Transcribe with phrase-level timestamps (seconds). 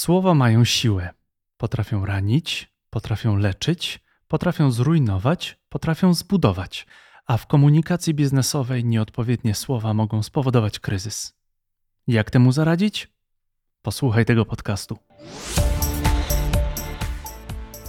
[0.00, 1.10] Słowa mają siłę.
[1.56, 6.86] Potrafią ranić, potrafią leczyć, potrafią zrujnować, potrafią zbudować,
[7.26, 11.34] a w komunikacji biznesowej nieodpowiednie słowa mogą spowodować kryzys.
[12.06, 13.08] Jak temu zaradzić?
[13.82, 14.98] Posłuchaj tego podcastu.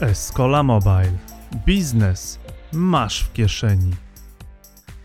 [0.02, 1.18] Escola Mobile.
[1.66, 2.40] Biznes
[2.74, 3.92] masz w kieszeni.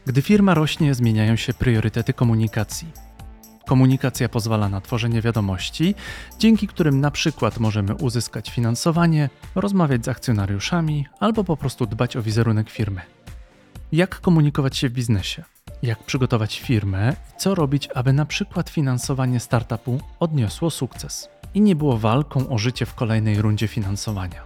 [0.06, 3.05] Gdy firma rośnie, zmieniają się priorytety komunikacji.
[3.66, 5.94] Komunikacja pozwala na tworzenie wiadomości,
[6.38, 12.22] dzięki którym na przykład możemy uzyskać finansowanie, rozmawiać z akcjonariuszami albo po prostu dbać o
[12.22, 13.00] wizerunek firmy.
[13.92, 15.44] Jak komunikować się w biznesie?
[15.82, 21.76] Jak przygotować firmę i co robić, aby na przykład finansowanie startupu odniosło sukces i nie
[21.76, 24.42] było walką o życie w kolejnej rundzie finansowania?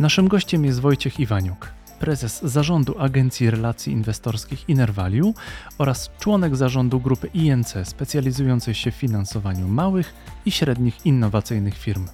[0.00, 5.34] Naszym gościem jest Wojciech Iwaniuk, prezes zarządu Agencji Relacji Inwestorskich Innervalue
[5.78, 10.14] oraz członek zarządu grupy INC specjalizującej się w finansowaniu małych
[10.46, 12.08] i średnich innowacyjnych firm.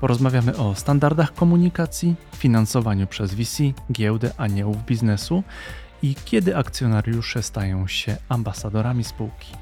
[0.00, 3.62] Porozmawiamy o standardach komunikacji, finansowaniu przez VC,
[3.92, 5.42] giełdę aniołów biznesu
[6.02, 9.52] i kiedy akcjonariusze stają się ambasadorami spółki.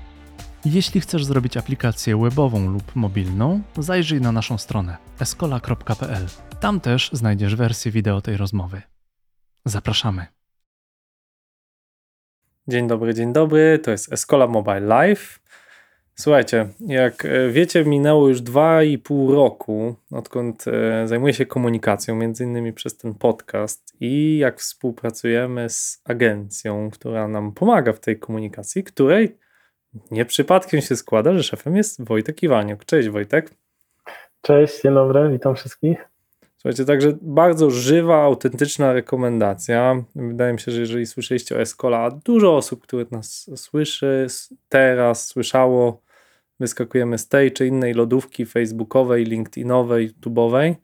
[0.64, 6.26] Jeśli chcesz zrobić aplikację webową lub mobilną, zajrzyj na naszą stronę escola.pl.
[6.60, 8.91] Tam też znajdziesz wersję wideo tej rozmowy.
[9.64, 10.26] Zapraszamy.
[12.68, 13.78] Dzień dobry, dzień dobry.
[13.78, 15.42] To jest Escola Mobile Live.
[16.14, 22.72] Słuchajcie, jak e, wiecie, minęło już 2,5 roku, odkąd e, zajmuję się komunikacją, między innymi
[22.72, 29.38] przez ten podcast i jak współpracujemy z agencją, która nam pomaga w tej komunikacji, której
[30.10, 32.84] nie przypadkiem się składa, że szefem jest Wojtek Iwaniuk.
[32.84, 33.54] Cześć Wojtek.
[34.40, 36.11] Cześć, dzień dobry, witam wszystkich.
[36.62, 40.04] Słuchajcie, także bardzo żywa, autentyczna rekomendacja.
[40.16, 44.26] Wydaje mi się, że jeżeli słyszeliście o Escola, dużo osób, które nas słyszy
[44.68, 46.02] teraz, słyszało,
[46.60, 50.74] wyskakujemy z tej czy innej lodówki facebookowej, linkedinowej, youtube'owej.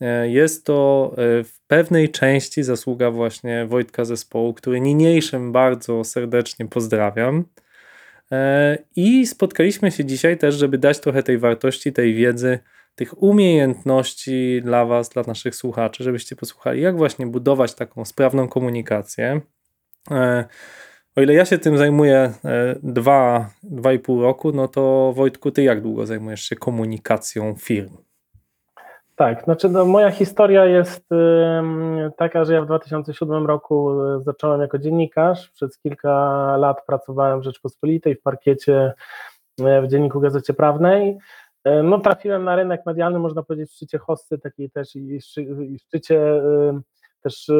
[0.00, 6.66] E, jest to e, w pewnej części zasługa właśnie Wojtka zespołu, który niniejszym bardzo serdecznie
[6.66, 7.44] pozdrawiam.
[8.32, 12.58] E, I spotkaliśmy się dzisiaj też, żeby dać trochę tej wartości, tej wiedzy
[12.94, 19.40] tych umiejętności dla Was, dla naszych słuchaczy, żebyście posłuchali, jak właśnie budować taką sprawną komunikację.
[20.10, 20.44] E,
[21.16, 25.50] o ile ja się tym zajmuję e, dwa, dwa i pół roku, no to Wojtku,
[25.50, 27.96] ty jak długo zajmujesz się komunikacją firm?
[29.16, 31.08] Tak, znaczy no, moja historia jest
[32.16, 35.50] taka, że ja w 2007 roku e, zacząłem jako dziennikarz.
[35.50, 36.10] Przez kilka
[36.56, 38.92] lat pracowałem w Rzeczpospolitej, w parkiecie
[39.58, 41.18] w Dzienniku Gazecie Prawnej.
[41.64, 45.82] E, no, trafiłem na rynek medialny, można powiedzieć, w szczycie hosty, takiej też i, w
[45.82, 46.42] szczycie
[47.22, 47.50] też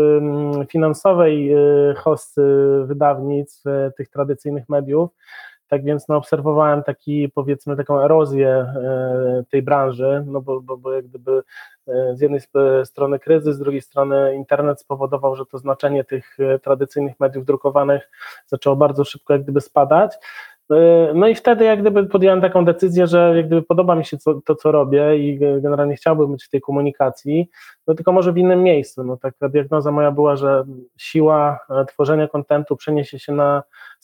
[0.68, 2.42] finansowej y, hosty
[2.84, 5.10] wydawnictw e, tych tradycyjnych mediów.
[5.68, 10.92] Tak więc no, obserwowałem taki, powiedzmy, taką erozję e, tej branży, no bo, bo, bo
[10.92, 11.42] jak gdyby
[12.14, 12.40] z jednej
[12.84, 18.10] strony kryzys, z drugiej strony internet spowodował, że to znaczenie tych tradycyjnych mediów drukowanych
[18.46, 20.12] zaczęło bardzo szybko jak gdyby spadać.
[20.72, 24.18] E, no i wtedy jak gdyby podjąłem taką decyzję, że jak gdyby podoba mi się
[24.18, 27.50] co, to, co robię i generalnie chciałbym być w tej komunikacji,
[27.86, 29.04] no tylko może w innym miejscu.
[29.04, 30.64] No taka diagnoza moja była, że
[30.96, 33.62] siła e, tworzenia kontentu przeniesie się na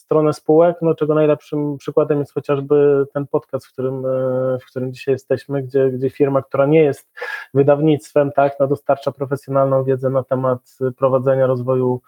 [0.09, 4.93] stronę spółek, no czego najlepszym przykładem jest chociażby ten podcast, w którym, e, w którym
[4.93, 7.11] dzisiaj jesteśmy, gdzie, gdzie firma, która nie jest
[7.53, 10.59] wydawnictwem, tak, no dostarcza profesjonalną wiedzę na temat
[10.97, 12.01] prowadzenia rozwoju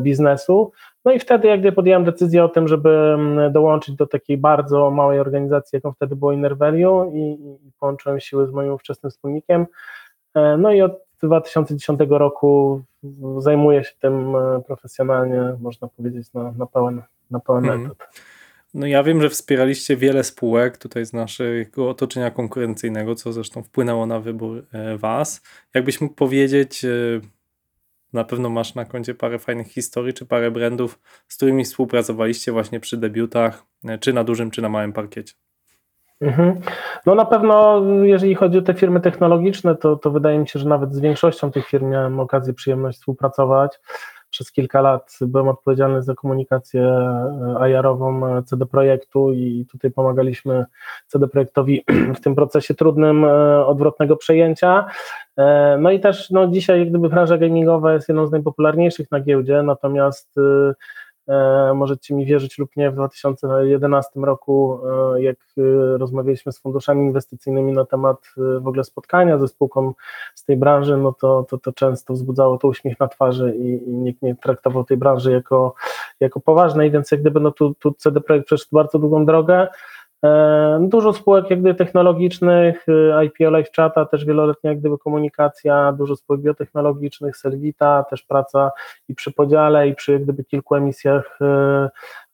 [0.00, 0.72] biznesu,
[1.04, 4.90] no i wtedy jak gdy podjąłem decyzję o tym, żeby mm, dołączyć do takiej bardzo
[4.90, 7.32] małej organizacji, jaką wtedy było Innervalue i,
[7.66, 9.66] i połączyłem siły z moim ówczesnym wspólnikiem.
[10.34, 12.82] E, no i od 2010 roku
[13.38, 18.08] zajmuję się tym e, profesjonalnie, można powiedzieć, na, na pełen, na pełen etat.
[18.74, 24.06] No ja wiem, że wspieraliście wiele spółek tutaj z naszego otoczenia konkurencyjnego, co zresztą wpłynęło
[24.06, 25.42] na wybór e, Was.
[25.74, 26.86] Jakbyś mógł powiedzieć,
[28.12, 32.80] na pewno masz na koncie parę fajnych historii, czy parę brandów, z którymi współpracowaliście właśnie
[32.80, 35.34] przy debiutach, e, czy na dużym, czy na małym parkiecie.
[36.20, 36.60] Mhm.
[37.06, 40.68] No na pewno, jeżeli chodzi o te firmy technologiczne, to, to wydaje mi się, że
[40.68, 43.80] nawet z większością tych firm miałem okazję, przyjemność współpracować
[44.32, 50.64] przez kilka lat byłem odpowiedzialny za komunikację e, IR-ową e, CD Projektu i tutaj pomagaliśmy
[51.06, 51.84] CD Projektowi
[52.16, 54.86] w tym procesie trudnym e, odwrotnego przejęcia.
[55.78, 60.34] No i też no, dzisiaj gdyby branża gamingowa jest jedną z najpopularniejszych na giełdzie, natomiast
[61.74, 64.80] możecie mi wierzyć lub nie, w 2011 roku,
[65.16, 69.94] e, jak e, rozmawialiśmy z funduszami inwestycyjnymi na temat w ogóle spotkania ze spółką
[70.34, 73.92] z tej branży, no to, to, to często wzbudzało to uśmiech na twarzy i, i
[73.92, 75.74] nikt nie traktował tej branży jako,
[76.20, 79.68] jako poważnej, więc jak gdyby no tu, tu CD Projekt przeszedł bardzo długą drogę,
[80.80, 82.86] Dużo spółek jak gdyby technologicznych,
[83.24, 88.70] IPO Live Chata, też wieloletnia jak gdyby komunikacja, dużo spółek biotechnologicznych, Selvita, też praca
[89.08, 91.38] i przy podziale i przy jak gdyby kilku emisjach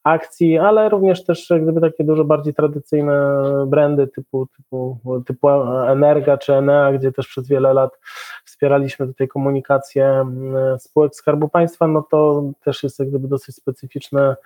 [0.04, 5.48] akcji, ale również też jak gdyby takie dużo bardziej tradycyjne brandy typu, typu, typu
[5.86, 7.98] Energa czy Enea, gdzie też przez wiele lat
[8.44, 14.36] wspieraliśmy tutaj komunikację mm, spółek Skarbu Państwa, no to też jest jak gdyby dosyć specyficzne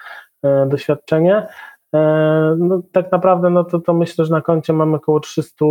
[0.42, 1.46] e, doświadczenie.
[1.94, 5.64] E, no, tak naprawdę no to, to myślę, że na koncie mamy około 300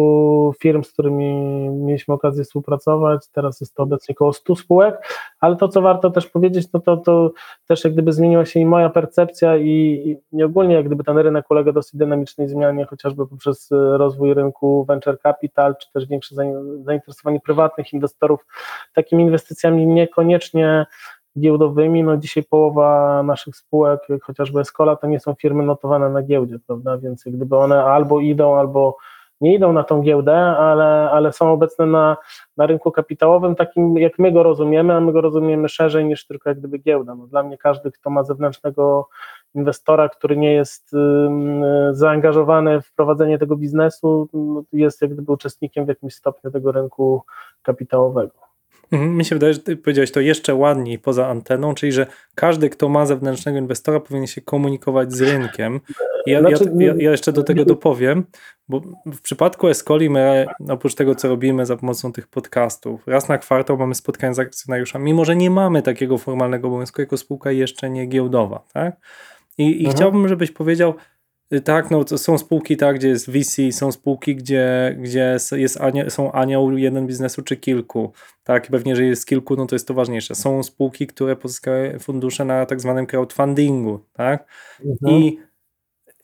[0.60, 1.34] firm, z którymi
[1.70, 3.28] mieliśmy okazję współpracować.
[3.32, 4.96] Teraz jest to obecnie około 100 spółek,
[5.40, 7.32] ale to, co warto też powiedzieć, no to, to
[7.68, 11.52] też jak gdyby zmieniła się i moja percepcja i, i ogólnie jak gdyby ten rynek
[11.52, 16.36] ulega dosyć dynamicznej zmianie, chociażby poprzez rozwój rynku venture capital, czy też większe
[16.84, 18.46] zainteresowanie prywatnych inwestorów
[18.94, 20.86] takimi inwestycjami niekoniecznie
[21.40, 26.60] giełdowymi, no dzisiaj połowa naszych spółek, chociażby Escola, to nie są firmy notowane na giełdzie,
[26.68, 28.98] prawda, więc gdyby one albo idą, albo
[29.42, 32.18] nie idą na tą giełdę, ale, ale są obecne na,
[32.58, 36.50] na rynku kapitałowym, takim jak my go rozumiemy, a my go rozumiemy szerzej niż tylko
[36.50, 37.16] jak gdyby giełda.
[37.16, 39.08] No, dla mnie każdy, kto ma zewnętrznego
[39.56, 40.92] inwestora, który nie jest
[41.92, 47.24] zaangażowany w prowadzenie tego biznesu, no, jest jak gdyby uczestnikiem w jakimś stopniu tego rynku
[47.62, 48.51] kapitałowego.
[48.92, 52.70] Mhm, mi się wydaje, że ty powiedziałeś to jeszcze ładniej poza anteną, czyli że każdy,
[52.70, 55.80] kto ma zewnętrznego inwestora, powinien się komunikować z rynkiem.
[56.26, 58.26] Ja, znaczy, ja, ja jeszcze do tego dopowiem,
[58.70, 63.38] bo w przypadku Escoli my oprócz tego, co robimy za pomocą tych podcastów, raz na
[63.38, 67.90] kwartał mamy spotkania z akcjonariuszami, mimo że nie mamy takiego formalnego obowiązku jako spółka jeszcze
[67.90, 68.96] nie giełdowa, tak?
[69.58, 69.96] I, i mhm.
[69.96, 70.94] chciałbym, żebyś powiedział,
[71.60, 76.32] tak, no są spółki, tak, gdzie jest VC, są spółki, gdzie, gdzie jest ania, są
[76.32, 78.12] anioł jeden biznesu czy kilku.
[78.44, 80.36] Tak, pewnie, że jest kilku, no to jest to ważniejsze.
[80.36, 84.46] Są spółki, które pozyskały fundusze na tak zwanym crowdfundingu, tak?
[84.86, 85.14] Mhm.
[85.14, 85.40] I,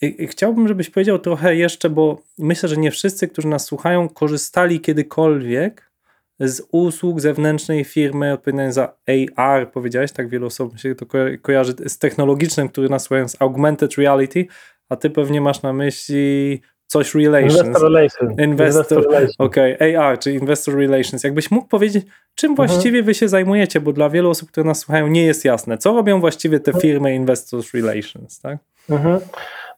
[0.02, 4.80] I chciałbym, żebyś powiedział trochę jeszcze, bo myślę, że nie wszyscy, którzy nas słuchają, korzystali
[4.80, 5.92] kiedykolwiek
[6.40, 8.96] z usług zewnętrznej firmy odpowiedzialnej za
[9.36, 11.06] AR, powiedziałeś, tak wielu osób się to
[11.42, 14.46] kojarzy z technologicznym, który nas z augmented reality,
[14.90, 17.60] a ty pewnie masz na myśli coś relations.
[17.60, 18.40] Investor relations.
[18.40, 19.06] Investor.
[19.38, 21.24] Okej, okay, AR, czyli investor relations.
[21.24, 22.06] Jakbyś mógł powiedzieć,
[22.36, 22.68] czym mhm.
[22.68, 25.78] właściwie wy się zajmujecie, bo dla wielu osób, które nas słuchają, nie jest jasne.
[25.78, 28.58] Co robią właściwie te firmy investor relations, tak?
[28.90, 29.20] Mhm.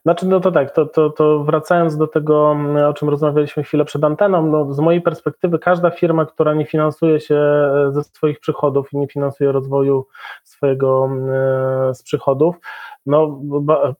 [0.02, 2.56] Znaczy, no to tak, to, to, to wracając do tego,
[2.88, 7.20] o czym rozmawialiśmy chwilę przed anteną, no z mojej perspektywy każda firma, która nie finansuje
[7.20, 10.06] się e, ze swoich przychodów i nie finansuje rozwoju
[10.44, 11.10] swojego
[11.90, 12.56] e, z przychodów,
[13.10, 13.40] no,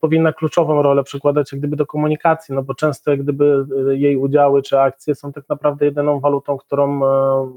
[0.01, 4.17] powinna kluczową rolę przykładać jak gdyby do komunikacji, no bo często jak gdyby e, jej
[4.17, 6.87] udziały czy akcje są tak naprawdę jedyną walutą, którą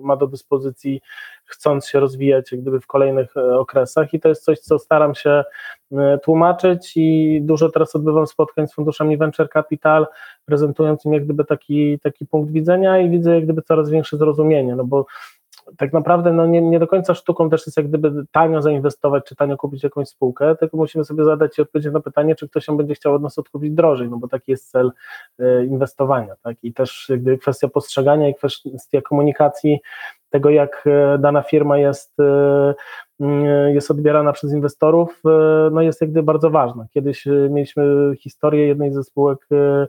[0.03, 1.01] ma do dyspozycji
[1.47, 4.15] chcąc się rozwijać jak gdyby w kolejnych okresach.
[4.15, 5.45] I to jest coś, co staram się
[6.23, 10.07] tłumaczyć i dużo teraz odbywam spotkań z funduszami Venture Capital,
[10.45, 14.77] prezentując im jak gdyby taki, taki punkt widzenia i widzę jak gdyby coraz większe zrozumienie,
[14.77, 15.07] no bo
[15.77, 19.37] tak naprawdę no nie, nie do końca sztuką też jest jak gdyby tanio zainwestować, czy
[19.37, 22.77] tanio kupić jakąś spółkę, tylko musimy sobie zadać i odpowiedzieć na pytanie, czy ktoś się
[22.77, 24.93] będzie chciał od nas odkupić drożej, no bo taki jest cel
[25.41, 29.81] y, inwestowania, tak, i też jakby kwestia postrzegania i kwestia komunikacji
[30.31, 32.25] tego, jak e, dana firma jest y,
[33.21, 36.87] Mm, jest odbierana przez inwestorów, e, no jest jak gdyby bardzo ważna.
[36.91, 37.85] Kiedyś e, mieliśmy
[38.19, 39.87] historię jednej ze spółek e,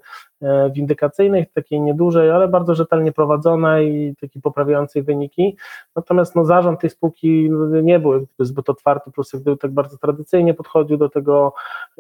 [0.72, 5.58] windykacyjnych, takiej niedużej, ale bardzo rzetelnie prowadzonej i takiej poprawiającej wyniki.
[5.96, 7.50] Natomiast no, zarząd tej spółki
[7.84, 11.54] nie był zbyt otwarty, po prostu gdyby tak bardzo tradycyjnie podchodził do tego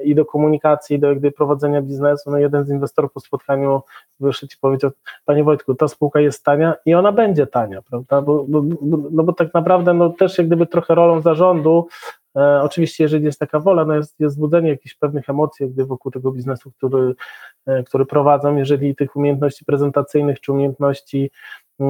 [0.03, 2.31] i do komunikacji, i do jakby prowadzenia biznesu.
[2.31, 3.81] No, jeden z inwestorów po spotkaniu
[4.19, 4.91] wyszedł i powiedział,
[5.25, 8.21] panie Wojtku, ta spółka jest tania i ona będzie tania, prawda?
[8.21, 8.63] Bo, bo,
[9.11, 11.87] no bo tak naprawdę no, też jak gdyby trochę rolą zarządu,
[12.35, 16.11] e, oczywiście jeżeli jest taka wola, no jest, jest wzbudzenie jakichś pewnych emocji gdy wokół
[16.11, 17.15] tego biznesu, który,
[17.65, 21.31] e, który prowadzą, jeżeli tych umiejętności prezentacyjnych czy umiejętności
[21.81, 21.85] e,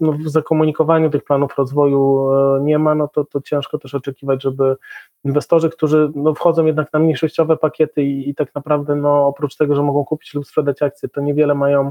[0.00, 4.76] no, w zakomunikowaniu tych planów rozwoju nie ma, no to, to ciężko też oczekiwać, żeby
[5.24, 9.74] inwestorzy, którzy no, wchodzą jednak na mniejszościowe pakiety i, i tak naprawdę no, oprócz tego,
[9.74, 11.90] że mogą kupić lub sprzedać akcje, to niewiele mają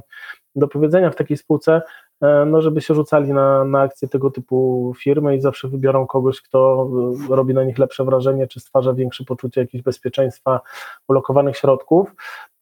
[0.55, 2.10] do powiedzenia w takiej spółce, E,
[2.45, 6.89] no żeby się rzucali na, na akcje tego typu firmy i zawsze wybiorą kogoś, kto
[7.31, 10.61] e, robi na nich lepsze wrażenie, czy stwarza większe poczucie jakiegoś bezpieczeństwa
[11.07, 12.15] ulokowanych środków.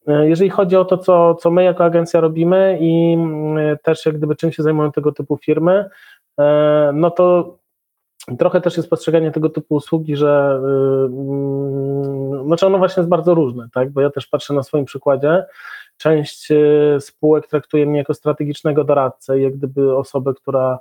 [0.06, 3.18] E, jeżeli chodzi o to, co, co my jako agencja robimy i
[3.82, 5.84] też jak gdyby czym się zajmują tego typu firmy,
[6.94, 7.56] no to
[8.38, 10.60] trochę też jest postrzeganie tego typu usługi, że
[11.12, 13.90] yy, znaczy ono właśnie jest bardzo różne, tak?
[13.90, 15.44] bo ja też patrzę na swoim przykładzie,
[16.00, 20.78] Część e, spółek traktuje mnie jako strategicznego doradcę, jak gdyby osobę, która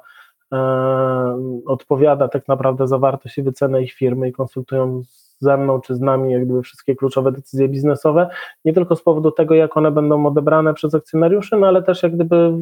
[0.54, 5.02] e, odpowiada tak naprawdę za wartość i wycenę ich firmy i konsultują
[5.40, 8.30] ze mną czy z nami jak gdyby wszystkie kluczowe decyzje biznesowe,
[8.66, 12.16] nie tylko z powodu tego, jak one będą odebrane przez akcjonariuszy, no ale też jak
[12.16, 12.54] gdyby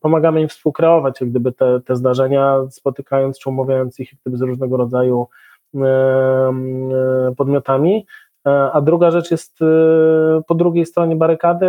[0.00, 4.40] pomagamy im współkreować jak gdyby te, te zdarzenia, spotykając czy umawiając ich jak gdyby z
[4.40, 5.28] różnego rodzaju
[7.36, 8.06] podmiotami.
[8.46, 9.66] E, a druga rzecz jest e,
[10.46, 11.66] po drugiej stronie barykady.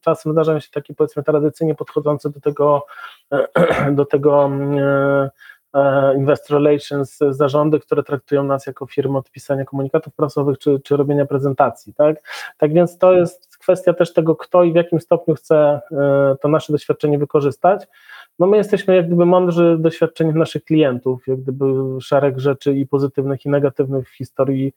[0.00, 2.86] Czasem zdarzają się takie powiedzmy tradycyjnie podchodzące do tego,
[3.92, 4.50] do tego
[6.16, 11.26] investor relations zarządy, które traktują nas jako firmę od pisania komunikatów prasowych czy, czy robienia
[11.26, 11.94] prezentacji.
[11.94, 12.16] Tak?
[12.58, 16.48] tak więc to jest kwestia też tego, kto i w jakim stopniu chce e, to
[16.48, 17.86] nasze doświadczenie wykorzystać.
[18.38, 21.64] No my jesteśmy jak gdyby mądrzy doświadczeniem naszych klientów, jak gdyby
[22.00, 24.72] szereg rzeczy i pozytywnych i negatywnych w historii e,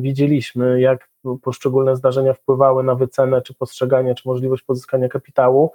[0.00, 1.08] widzieliśmy, jak
[1.42, 5.72] poszczególne zdarzenia wpływały na wycenę, czy postrzeganie, czy możliwość pozyskania kapitału,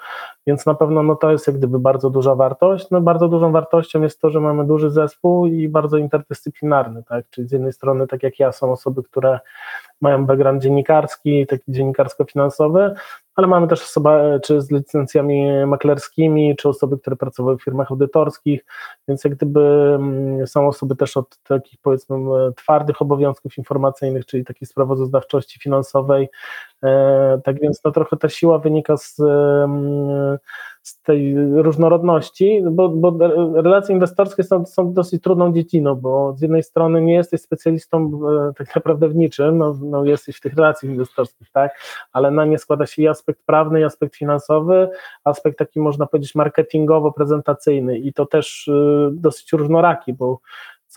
[0.48, 2.90] więc na pewno no, to jest jak gdyby bardzo duża wartość.
[2.92, 7.26] No, bardzo dużą wartością jest to, że mamy duży zespół i bardzo interdyscyplinarny, tak?
[7.30, 9.40] czyli z jednej strony, tak jak ja, są osoby, które
[10.02, 12.96] mają background dziennikarski, taki dziennikarsko-finansowy,
[13.38, 14.10] ale mamy też osoby
[14.44, 18.66] czy z licencjami maklerskimi, czy osoby, które pracowały w firmach audytorskich,
[19.08, 19.62] więc jak gdyby
[19.96, 22.16] mm, są osoby też od takich powiedzmy
[22.56, 26.77] twardych obowiązków informacyjnych, czyli takiej sprawozdawczości finansowej, e,
[27.44, 29.22] tak więc to trochę ta siła wynika z
[30.88, 33.18] z tej różnorodności, bo, bo
[33.62, 38.12] relacje inwestorskie są, są, dosyć trudną dziedziną, bo z jednej strony nie jesteś specjalistą
[38.50, 41.72] e, tak naprawdę w niczym, no, no jesteś w tych relacjach inwestorskich, tak,
[42.12, 44.90] ale na nie składa się i aspekt prawny, i aspekt finansowy,
[45.24, 50.40] aspekt taki można powiedzieć marketingowo-prezentacyjny i to też y, dosyć różnoraki, bo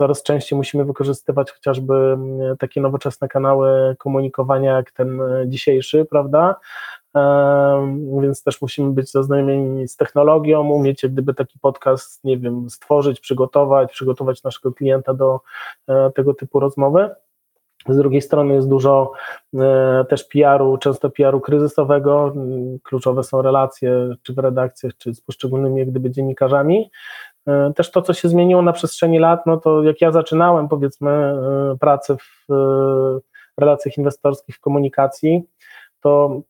[0.01, 2.19] coraz częściej musimy wykorzystywać chociażby
[2.59, 6.57] takie nowoczesne kanały komunikowania jak ten e, dzisiejszy, prawda?
[8.23, 13.21] więc też musimy być zaznajomieni z technologią, umieć jak gdyby taki podcast, nie wiem, stworzyć,
[13.21, 15.41] przygotować, przygotować naszego klienta do
[15.89, 17.11] e, tego typu rozmowy.
[17.89, 19.13] Z drugiej strony jest dużo
[19.55, 22.35] e, też PR-u, często PR-u kryzysowego.
[22.83, 26.91] Kluczowe są relacje, czy w redakcjach, czy z poszczególnymi jak gdyby dziennikarzami.
[27.49, 31.35] E, też to, co się zmieniło na przestrzeni lat, no to jak ja zaczynałem, powiedzmy,
[31.81, 32.53] pracę w
[33.59, 35.43] relacjach inwestorskich, w komunikacji,
[36.01, 36.41] to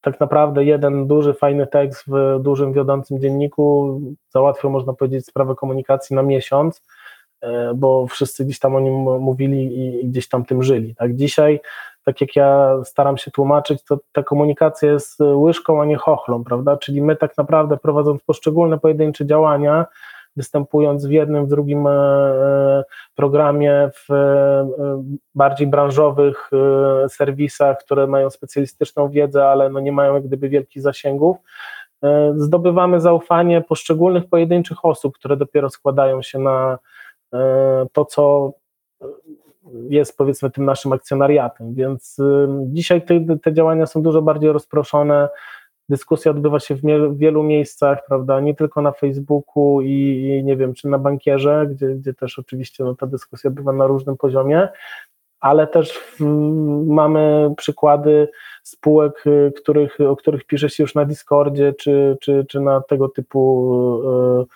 [0.00, 6.16] tak naprawdę jeden duży, fajny tekst w dużym, wiodącym dzienniku załatwił, można powiedzieć, sprawę komunikacji
[6.16, 6.82] na miesiąc,
[7.40, 10.94] e, bo wszyscy gdzieś tam o nim mówili i gdzieś tam tym żyli.
[10.94, 11.60] Tak dzisiaj,
[12.04, 16.76] tak jak ja staram się tłumaczyć, to ta komunikacja jest łyżką, a nie chochlą, prawda?
[16.76, 19.86] Czyli my tak naprawdę prowadząc poszczególne pojedyncze działania,
[20.36, 22.84] występując w jednym, w drugim e, e,
[23.14, 25.02] programie, w e,
[25.34, 26.50] bardziej branżowych
[27.08, 31.36] serwisach, które mają specjalistyczną wiedzę, ale no nie mają jak gdyby wielkich zasięgów.
[32.36, 36.78] Zdobywamy zaufanie poszczególnych pojedynczych osób, które dopiero składają się na
[37.92, 38.52] to, co
[39.88, 42.16] jest powiedzmy tym naszym akcjonariatem, więc
[42.64, 45.28] dzisiaj te, te działania są dużo bardziej rozproszone,
[45.90, 46.80] dyskusja odbywa się w,
[47.16, 51.86] wielu miejscach, prawda, nie tylko na Facebooku i, i nie wiem, czy na bankierze, gdzie,
[51.86, 54.68] gdzie też oczywiście no, ta dyskusja bywa na różnym poziomie,
[55.40, 56.16] ale też
[56.86, 58.28] mamy przykłady
[58.62, 63.08] spółek, y, których, o których pisze się już na Discordzie, czy, czy, czy na tego
[63.08, 64.46] typu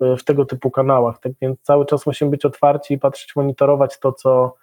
[0.00, 1.20] y, y, w tego typu kanałach.
[1.20, 4.54] Tak więc cały czas musimy być otwarci i patrzeć, monitorować to, co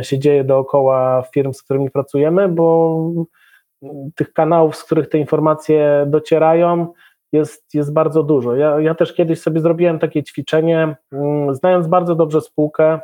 [0.00, 3.00] się dzieje dookoła firm, z którymi pracujemy, bo
[4.14, 6.92] tych kanałów, z których te informacje docierają,
[7.32, 8.54] jest, jest bardzo dużo.
[8.54, 13.00] Ja, ja też kiedyś sobie zrobiłem takie ćwiczenie, mm, znając bardzo dobrze spółkę,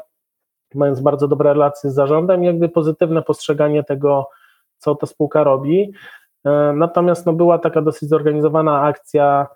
[0.75, 4.29] mając bardzo dobre relacje z zarządem, jakby pozytywne postrzeganie tego,
[4.79, 5.93] co ta spółka robi.
[6.45, 9.47] E, natomiast no, była taka dosyć zorganizowana akcja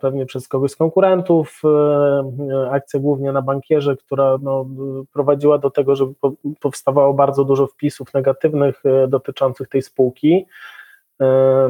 [0.00, 4.66] pewnie przez kogoś z konkurentów, e, akcja głównie na bankierze, która no,
[5.12, 6.12] prowadziła do tego, że
[6.60, 10.46] powstawało bardzo dużo wpisów negatywnych e, dotyczących tej spółki.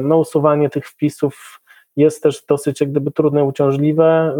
[0.01, 1.61] No, usuwanie tych wpisów
[1.95, 4.35] jest też dosyć jak gdyby trudne, uciążliwe.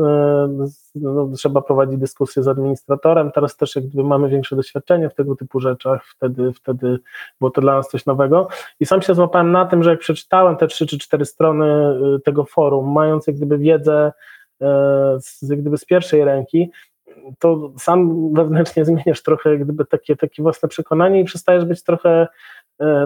[0.95, 3.31] No, trzeba prowadzić dyskusję z administratorem.
[3.31, 6.99] Teraz też jak gdyby mamy większe doświadczenie w tego typu rzeczach, wtedy, wtedy
[7.39, 8.47] było to dla nas coś nowego.
[8.79, 11.65] I sam się złapałem na tym, że jak przeczytałem te trzy czy cztery strony
[12.15, 14.11] y, tego forum, mając jak gdyby wiedzę
[14.61, 14.65] y,
[15.19, 16.71] z, jak gdyby z pierwszej ręki,
[17.39, 22.27] to sam wewnętrznie zmieniasz trochę jak gdyby takie, takie własne przekonanie i przestajesz być trochę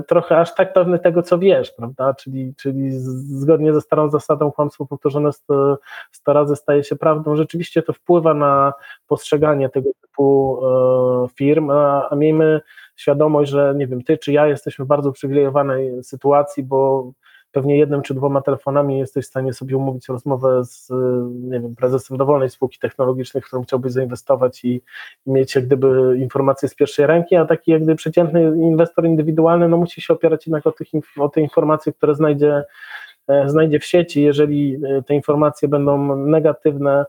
[0.07, 2.13] trochę aż tak pewny tego, co wiesz, prawda?
[2.13, 2.91] Czyli, czyli
[3.39, 5.77] zgodnie ze starą zasadą kłamstwo powtórzone 100,
[6.11, 7.35] 100 razy staje się prawdą.
[7.35, 8.73] Rzeczywiście to wpływa na
[9.07, 12.61] postrzeganie tego typu e, firm, a, a miejmy
[12.95, 17.11] świadomość, że nie wiem, ty czy ja jesteśmy w bardzo uprzywilejowanej sytuacji, bo
[17.51, 20.89] pewnie jednym czy dwoma telefonami jesteś w stanie sobie umówić rozmowę z
[21.31, 24.81] nie wiem, prezesem dowolnej spółki technologicznej, w którą chciałbyś zainwestować i,
[25.25, 29.77] mieć jak gdyby informacje z pierwszej ręki, a taki jak gdyby przeciętny inwestor indywidualny no
[29.77, 30.87] musi się opierać jednak o, tych,
[31.19, 32.63] o te informacje, które znajdzie,
[33.27, 34.23] e, znajdzie w sieci.
[34.23, 37.05] Jeżeli e, te informacje będą negatywne,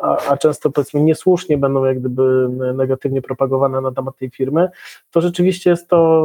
[0.00, 4.68] a, a, często powiedzmy niesłusznie będą jak gdyby negatywnie propagowane na temat tej firmy,
[5.10, 6.24] to rzeczywiście jest to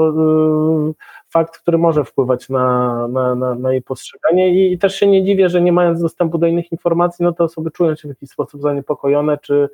[1.30, 5.24] fakt, który może wpływać na, na, na, na jej postrzeganie I, i, też się nie
[5.24, 8.30] dziwię, że nie mając dostępu do innych informacji, no to osoby czują się w jakiś
[8.30, 9.70] sposób zaniepokojone, czy,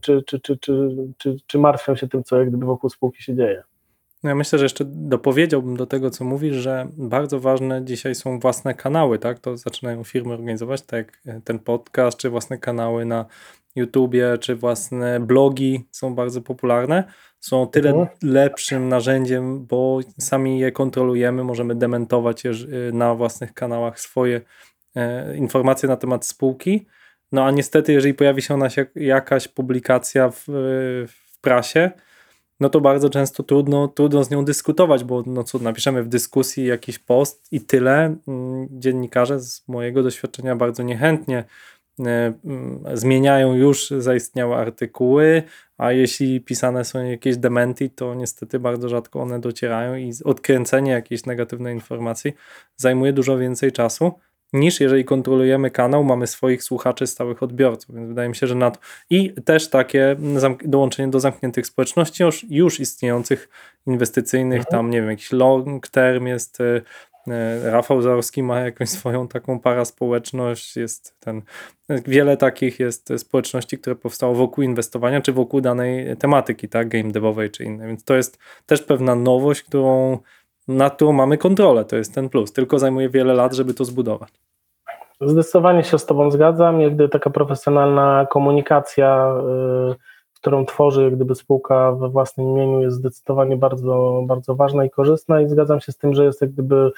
[0.00, 3.34] czy, czy, czy, czy, czy, czy martwią się tym, co jak gdyby wokół spółki się
[3.34, 3.62] dzieje.
[4.22, 8.38] No ja myślę, że jeszcze dopowiedziałbym do tego, co mówisz, że bardzo ważne dzisiaj są
[8.38, 9.38] własne kanały, tak?
[9.38, 13.26] To zaczynają firmy organizować, tak jak ten podcast, czy własne kanały na
[13.76, 17.04] YouTubie, czy własne blogi są bardzo popularne.
[17.40, 18.08] Są tyle mhm.
[18.22, 22.42] lepszym narzędziem, bo sami je kontrolujemy, możemy dementować
[22.92, 24.40] na własnych kanałach swoje
[24.96, 26.86] e, informacje na temat spółki.
[27.32, 30.44] No a niestety, jeżeli pojawi się ona jakaś publikacja w,
[31.08, 31.90] w prasie,
[32.60, 36.66] no to bardzo często trudno, trudno z nią dyskutować, bo no co, napiszemy w dyskusji
[36.66, 38.16] jakiś post i tyle.
[38.28, 41.44] Mm, dziennikarze z mojego doświadczenia bardzo niechętnie
[42.00, 45.42] e, mm, zmieniają już zaistniałe artykuły,
[45.78, 51.26] a jeśli pisane są jakieś dementi, to niestety bardzo rzadko one docierają i odkręcenie jakiejś
[51.26, 52.32] negatywnej informacji
[52.76, 54.12] zajmuje dużo więcej czasu
[54.52, 58.70] niż jeżeli kontrolujemy kanał, mamy swoich słuchaczy, stałych odbiorców, więc wydaje mi się, że na
[58.70, 58.78] to
[59.10, 60.16] i też takie
[60.64, 63.48] dołączenie do zamkniętych społeczności już, już istniejących
[63.86, 64.70] inwestycyjnych, mhm.
[64.70, 66.64] tam nie wiem, jakiś long term jest y,
[67.28, 71.42] y, Rafał Zarowski ma jakąś swoją taką paraspołeczność, jest ten,
[71.88, 77.50] wiele takich jest społeczności, które powstało wokół inwestowania, czy wokół danej tematyki, tak, game devowej,
[77.50, 80.18] czy innej, więc to jest też pewna nowość, którą
[80.68, 82.52] na którą mamy kontrolę, to jest ten plus.
[82.52, 84.30] Tylko zajmuje wiele lat, żeby to zbudować.
[85.20, 86.80] Zdecydowanie się z Tobą zgadzam.
[86.80, 89.34] Jak gdyby taka profesjonalna komunikacja,
[89.92, 89.94] y,
[90.40, 95.40] którą tworzy jak gdyby spółka we własnym imieniu, jest zdecydowanie bardzo, bardzo ważna i korzystna.
[95.40, 96.90] I zgadzam się z tym, że jest jak gdyby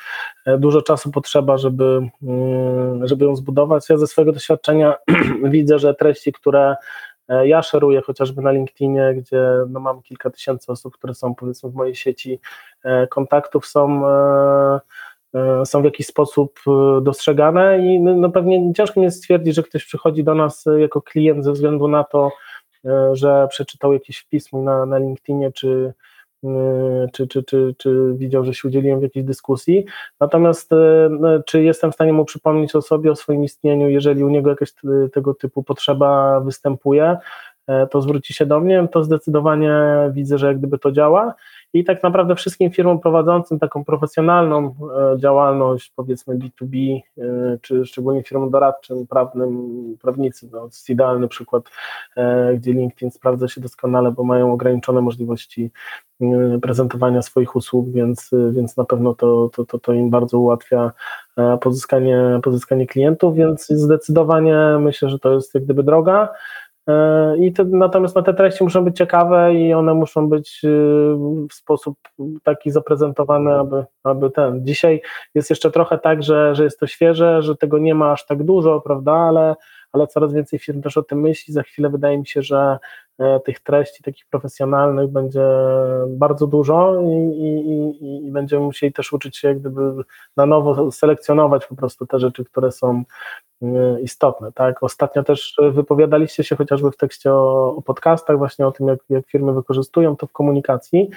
[0.46, 3.88] e, dużo czasu potrzeba, żeby, mm, żeby ją zbudować.
[3.88, 4.94] Ja ze swojego doświadczenia
[5.44, 6.76] widzę, że treści, które
[7.45, 11.75] ja szeruję chociażby na LinkedInie, gdzie no mam kilka tysięcy osób, które są powiedzmy w
[11.75, 12.40] mojej sieci.
[12.84, 14.80] E, kontaktów, są, e,
[15.64, 16.60] są w jakiś sposób
[17.02, 21.02] dostrzegane i no, no pewnie ciężko mi jest stwierdzić, że ktoś przychodzi do nas jako
[21.02, 22.30] klient ze względu na to,
[23.12, 25.95] że przeczytał jakiś wpis na, na LinkedInie, czy,
[27.12, 29.84] czy, czy, czy, czy widział, że się udzieliłem w jakiejś dyskusji.
[30.20, 30.70] Natomiast
[31.46, 34.72] czy jestem w stanie mu przypomnieć o sobie, o swoim istnieniu, jeżeli u niego jakaś
[35.12, 37.16] tego typu potrzeba występuje,
[37.91, 39.75] to zwróci się do mnie, to zdecydowanie
[40.13, 41.35] widzę, że jak gdyby to działa
[41.73, 44.75] i tak naprawdę wszystkim firmom prowadzącym taką profesjonalną
[45.15, 47.23] e, działalność, powiedzmy B2B, e,
[47.63, 51.65] czy szczególnie firmom doradczym, prawnym, prawnicy, no, to jest idealny przykład,
[52.17, 55.71] e, gdzie LinkedIn sprawdza się doskonale, bo mają ograniczone możliwości
[56.63, 60.93] prezentowania swoich usług, więc, więc na pewno to, to, to, to im bardzo ułatwia
[61.61, 66.28] pozyskanie, pozyskanie klientów, więc zdecydowanie myślę, że to jest jak gdyby droga.
[66.88, 70.69] E, I te, natomiast no, te treści muszą być ciekawe i one muszą być y,
[71.50, 71.99] w sposób
[72.43, 74.66] taki zaprezentowane, aby, aby ten.
[74.66, 75.02] Dzisiaj
[75.34, 78.45] jest jeszcze trochę tak, że, że jest to świeże, że tego nie ma aż tak
[78.45, 79.56] dużo, prawda, ale,
[79.93, 81.54] ale coraz więcej firm też o tym myśli.
[81.54, 82.78] Za chwilę wydaje mi się, że
[83.45, 85.45] tych treści takich profesjonalnych będzie
[86.09, 87.71] bardzo dużo i, i,
[88.04, 89.93] i, i będziemy musieli też uczyć się jak gdyby
[90.37, 93.04] na nowo selekcjonować po prostu te rzeczy, które są
[93.63, 94.52] E, istotne.
[94.52, 94.83] Tak?
[94.83, 99.26] Ostatnio też wypowiadaliście się chociażby w tekście o, o podcastach, właśnie o tym, jak, jak
[99.26, 101.11] firmy wykorzystują to w komunikacji.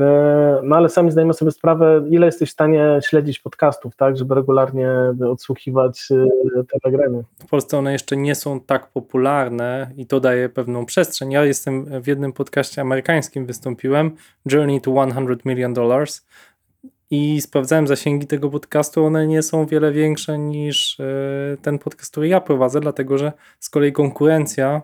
[0.00, 4.34] E, no ale sami zdajemy sobie sprawę, ile jesteś w stanie śledzić podcastów, tak, żeby
[4.34, 4.90] regularnie
[5.30, 7.22] odsłuchiwać e, te nagrania.
[7.38, 11.32] W Polsce one jeszcze nie są tak popularne i to daje pewną przestrzeń.
[11.32, 14.16] Ja jestem w jednym podcaście amerykańskim, wystąpiłem,
[14.52, 16.26] Journey to 100 Million Dollars
[17.10, 21.04] i sprawdzałem zasięgi tego podcastu, one nie są wiele większe niż e,
[21.62, 24.82] ten podcast, który ja prowadzę, dlatego że z kolei konkurencja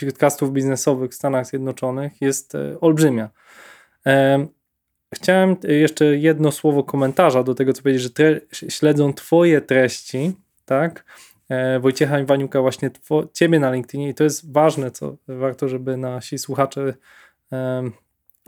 [0.00, 3.30] podcastów biznesowych w Stanach Zjednoczonych jest olbrzymia.
[4.08, 4.46] E,
[5.14, 10.32] chciałem jeszcze jedno słowo komentarza do tego, co powiedzieć, że tre- śledzą Twoje treści,
[10.64, 11.04] tak?
[11.80, 16.38] Wojciecha Iwaniuka, właśnie two, Ciebie na LinkedInie i to jest ważne, co warto, żeby nasi
[16.38, 16.94] słuchacze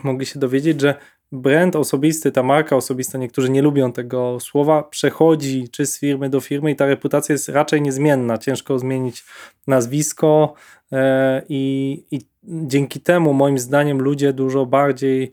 [0.04, 0.94] mogli się dowiedzieć, że
[1.32, 6.40] brand osobisty, ta marka osobista, niektórzy nie lubią tego słowa, przechodzi czy z firmy do
[6.40, 8.38] firmy i ta reputacja jest raczej niezmienna.
[8.38, 9.24] Ciężko zmienić
[9.66, 10.54] nazwisko
[10.92, 15.32] e, i, i dzięki temu moim zdaniem ludzie dużo bardziej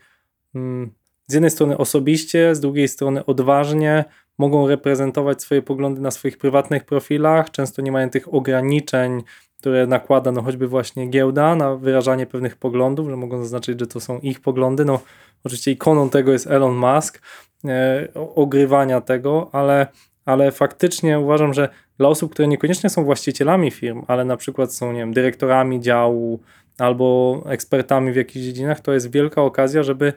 [1.28, 4.06] z jednej strony osobiście, z drugiej strony odważnie
[4.38, 9.24] mogą reprezentować swoje poglądy na swoich prywatnych profilach, często nie mają tych ograniczeń,
[9.60, 14.00] które nakłada no choćby właśnie giełda na wyrażanie pewnych poglądów, że mogą zaznaczyć, że to
[14.00, 14.86] są ich poglądy.
[14.86, 15.00] No
[15.44, 17.22] oczywiście ikoną tego jest Elon Musk,
[17.66, 19.88] e, ogrywania tego, ale,
[20.26, 24.92] ale faktycznie uważam, że dla osób, które niekoniecznie są właścicielami firm, ale na przykład są,
[24.94, 26.40] nie wiem, dyrektorami działu
[26.78, 30.14] albo ekspertami w jakichś dziedzinach, to jest wielka okazja, żeby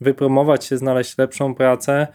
[0.00, 2.06] wypromować się, znaleźć lepszą pracę,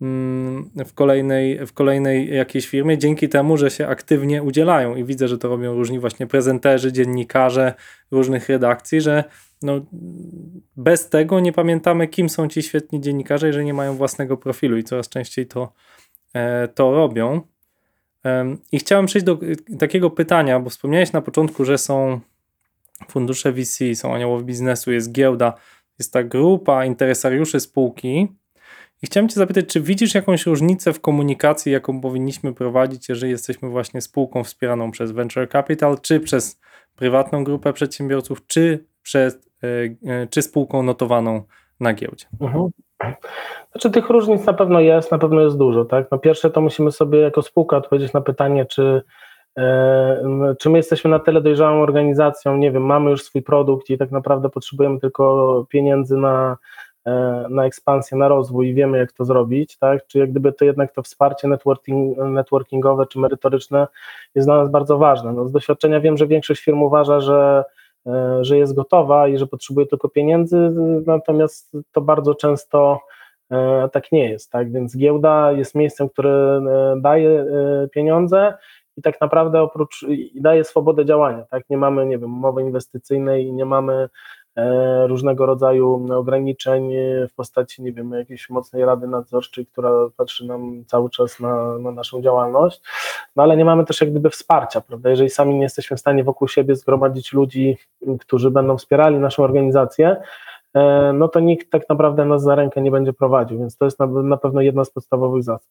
[0.00, 4.96] Mm, w kolejnej, w kolejnej jakiejś firmie, dzięki temu, że się aktywnie udzielają.
[4.96, 7.74] I widzę, że to robią różni właśnie prezenterzy, dziennikarze
[8.10, 9.24] różnych redakcji, że
[9.62, 9.80] no,
[10.76, 14.76] bez tego nie pamiętamy, kim są ci świetni dziennikarze, jeżeli nie mają własnego profilu.
[14.76, 15.72] I coraz częściej to,
[16.34, 17.40] e, to robią.
[18.72, 19.38] I chciałem przejść do
[19.78, 22.20] takiego pytania, bo wspomniałeś na początku, że są
[23.08, 25.54] fundusze VC, są aniołowie biznesu, jest giełda,
[26.00, 28.28] jest ta grupa interesariuszy spółki,
[29.02, 33.68] i chciałem Cię zapytać, czy widzisz jakąś różnicę w komunikacji, jaką powinniśmy prowadzić, jeżeli jesteśmy
[33.68, 36.60] właśnie spółką wspieraną przez Venture Capital, czy przez
[36.96, 39.66] prywatną grupę przedsiębiorców, czy, przez, e,
[40.12, 41.42] e, czy spółką notowaną
[41.80, 42.26] na giełdzie?
[42.40, 42.68] Mhm.
[43.72, 45.84] Znaczy tych różnic na pewno jest, na pewno jest dużo.
[45.84, 46.06] Tak?
[46.10, 49.02] No pierwsze to musimy sobie jako spółka odpowiedzieć na pytanie, czy,
[50.58, 54.10] czy my jesteśmy na tyle dojrzałą organizacją, nie wiem, mamy już swój produkt i tak
[54.10, 56.56] naprawdę potrzebujemy tylko pieniędzy na
[57.06, 60.06] E, na ekspansję, na rozwój i wiemy, jak to zrobić, tak?
[60.06, 63.86] Czy jak gdyby to jednak to wsparcie networking, networkingowe czy merytoryczne
[64.34, 65.32] jest dla nas bardzo ważne.
[65.32, 67.64] No, z doświadczenia wiem, że większość firm uważa, że,
[68.06, 70.70] e, że jest gotowa i że potrzebuje tylko pieniędzy,
[71.06, 73.00] natomiast to bardzo często
[73.50, 74.72] e, tak nie jest, tak?
[74.72, 76.62] Więc giełda jest miejscem, które
[76.96, 77.46] daje
[77.92, 78.54] pieniądze
[78.96, 81.62] i tak naprawdę oprócz daje swobodę działania, tak?
[81.70, 84.08] Nie mamy, nie wiem, umowy inwestycyjnej, nie mamy
[84.56, 86.92] E, różnego rodzaju ograniczeń
[87.30, 91.90] w postaci, nie wiem, jakiejś mocnej rady nadzorczej, która patrzy nam cały czas na, na
[91.90, 92.82] naszą działalność,
[93.36, 96.24] no ale nie mamy też jak gdyby wsparcia, prawda, jeżeli sami nie jesteśmy w stanie
[96.24, 97.76] wokół siebie zgromadzić ludzi,
[98.20, 100.16] którzy będą wspierali naszą organizację,
[100.74, 103.98] e, no to nikt tak naprawdę nas za rękę nie będzie prowadził, więc to jest
[103.98, 105.68] na, na pewno jedna z podstawowych zasad.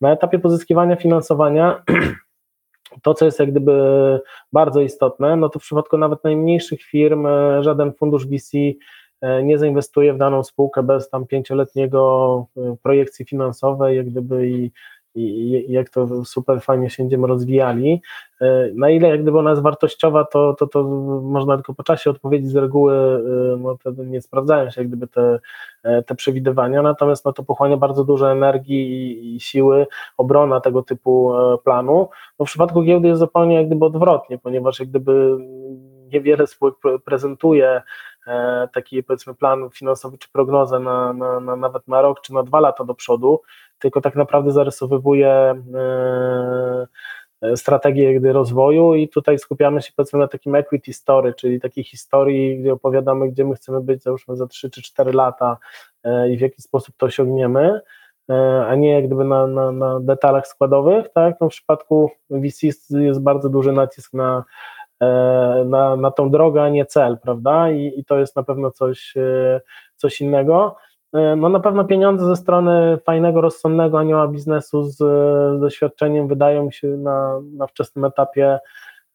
[0.00, 1.82] Na etapie pozyskiwania finansowania
[3.02, 3.72] to, co jest jak gdyby
[4.52, 8.58] bardzo istotne, no to w przypadku nawet najmniejszych firm e, żaden fundusz VC
[9.20, 14.70] e, nie zainwestuje w daną spółkę bez tam pięcioletniego e, projekcji finansowej, jak gdyby i
[15.14, 18.02] i jak to super fajnie się będziemy rozwijali.
[18.40, 20.84] E, na ile jak gdyby ona jest wartościowa, to, to, to
[21.22, 23.56] można tylko po czasie odpowiedzieć z reguły, e,
[23.96, 25.38] no nie sprawdzają się jak gdyby te,
[25.82, 30.82] e, te przewidywania, natomiast no to pochłania bardzo dużo energii i, i siły, obrona tego
[30.82, 31.32] typu
[31.64, 32.08] planu.
[32.38, 35.38] No w przypadku giełdy jest zupełnie jak gdyby odwrotnie, ponieważ jak gdyby
[36.12, 37.82] niewiele spółek prezentuje
[38.72, 42.60] taki powiedzmy plan finansowy czy prognozę na, na, na, nawet na rok czy na dwa
[42.60, 43.40] lata do przodu,
[43.78, 46.86] tylko tak naprawdę zarysowywuje e,
[47.42, 51.84] e, strategię gdy rozwoju i tutaj skupiamy się powiedzmy na takim equity story, czyli takiej
[51.84, 55.56] historii, gdzie opowiadamy, gdzie my chcemy być załóżmy za 3 czy 4 lata
[56.04, 57.80] e, i w jaki sposób to osiągniemy,
[58.68, 61.34] a nie jak gdyby na, na, na detalach składowych, tak?
[61.40, 64.44] No w przypadku VC jest bardzo duży nacisk na,
[65.64, 67.70] na, na tą drogę, a nie cel, prawda?
[67.70, 69.14] I, i to jest na pewno coś,
[69.96, 70.76] coś innego.
[71.12, 76.70] E, no na pewno pieniądze ze strony fajnego, rozsądnego anioła biznesu z, z doświadczeniem wydają
[76.70, 78.58] się na, na wczesnym etapie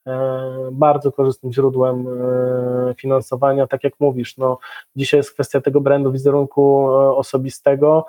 [0.07, 3.67] e, bardzo korzystnym źródłem e, finansowania.
[3.67, 4.57] Tak jak mówisz, no,
[4.95, 8.05] dzisiaj jest kwestia tego brandu wizerunku osobistego,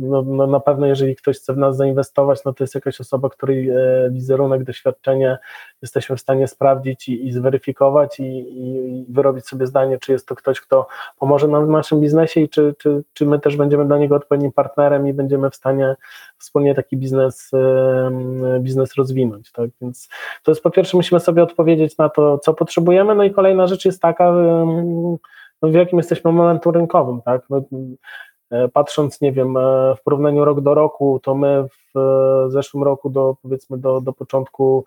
[0.00, 3.28] no, no, na pewno jeżeli ktoś chce w nas zainwestować, no to jest jakaś osoba,
[3.28, 3.76] której e,
[4.10, 5.38] wizerunek, doświadczenie
[5.82, 10.34] jesteśmy w stanie sprawdzić i, i zweryfikować i, i, wyrobić sobie zdanie, czy jest to
[10.34, 10.86] ktoś, kto
[11.18, 14.52] pomoże nam w naszym biznesie i czy, czy, czy my też będziemy dla niego odpowiednim
[14.52, 15.96] partnerem i będziemy w stanie
[16.38, 17.50] wspólnie taki biznes,
[18.60, 19.52] biznes rozwinąć.
[19.52, 19.70] Tak?
[19.80, 20.08] Więc
[20.42, 23.84] to jest po pierwsze musimy sobie odpowiedzieć na to, co potrzebujemy, no i kolejna rzecz
[23.84, 24.32] jest taka,
[25.62, 27.22] no w jakim jesteśmy momentu rynkowym.
[27.22, 27.42] Tak?
[27.50, 27.62] No,
[28.72, 31.64] patrząc, nie wiem, e, w porównaniu rok do roku, to my
[31.94, 34.84] w e, zeszłym roku do powiedzmy do, do początku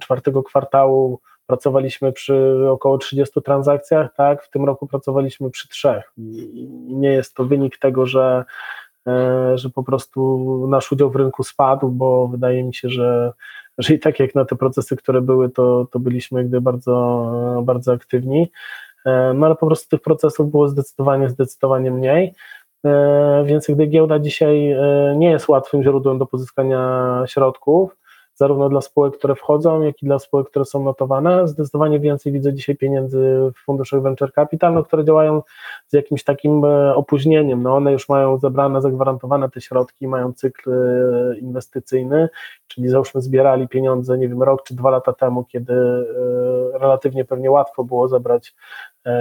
[0.00, 6.12] czwartego kwartału pracowaliśmy przy około 30 transakcjach, tak, w tym roku pracowaliśmy przy trzech.
[6.86, 8.44] Nie jest to wynik tego, że,
[9.54, 13.32] że po prostu nasz udział w rynku spadł, bo wydaje mi się, że,
[13.78, 17.32] że i tak jak na te procesy, które były, to, to byliśmy gdy bardzo,
[17.62, 18.50] bardzo aktywni.
[19.06, 22.34] E, no ale po prostu tych procesów było zdecydowanie, zdecydowanie mniej.
[22.84, 27.96] E, więc gdy giełda dzisiaj e, nie jest łatwym źródłem do pozyskania środków,
[28.42, 31.48] zarówno dla spółek, które wchodzą, jak i dla spółek, które są notowane.
[31.48, 33.18] Zdecydowanie więcej widzę dzisiaj pieniędzy
[33.56, 35.42] w funduszach venture capital, no, które działają
[35.88, 37.62] z jakimś takim e, opóźnieniem.
[37.62, 42.28] No, one już mają zebrane, zagwarantowane te środki, mają cykl e, inwestycyjny,
[42.68, 47.50] czyli załóżmy zbierali pieniądze, nie wiem, rok czy dwa lata temu, kiedy e, relatywnie pewnie
[47.50, 48.54] łatwo było zebrać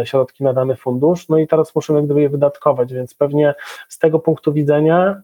[0.03, 3.55] środki na dany fundusz, no i teraz jak gdyby je wydatkować, więc pewnie
[3.89, 5.21] z tego punktu widzenia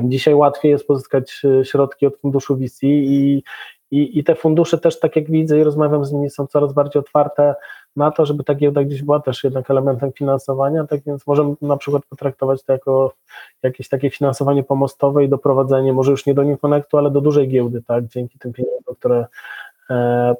[0.00, 3.42] Dzisiaj łatwiej jest pozyskać e, środki od funduszu VC i,
[3.90, 7.00] i, i te fundusze też, tak jak widzę i rozmawiam z nimi, są coraz bardziej
[7.00, 7.54] otwarte
[7.96, 11.76] na to, żeby ta giełda gdzieś była też jednak elementem finansowania, tak więc możemy na
[11.76, 13.14] przykład potraktować to jako
[13.62, 17.82] jakieś takie finansowanie pomostowe i doprowadzenie, może już nie do Newconnectu, ale do dużej giełdy,
[17.82, 19.26] tak, dzięki tym pieniądzom, które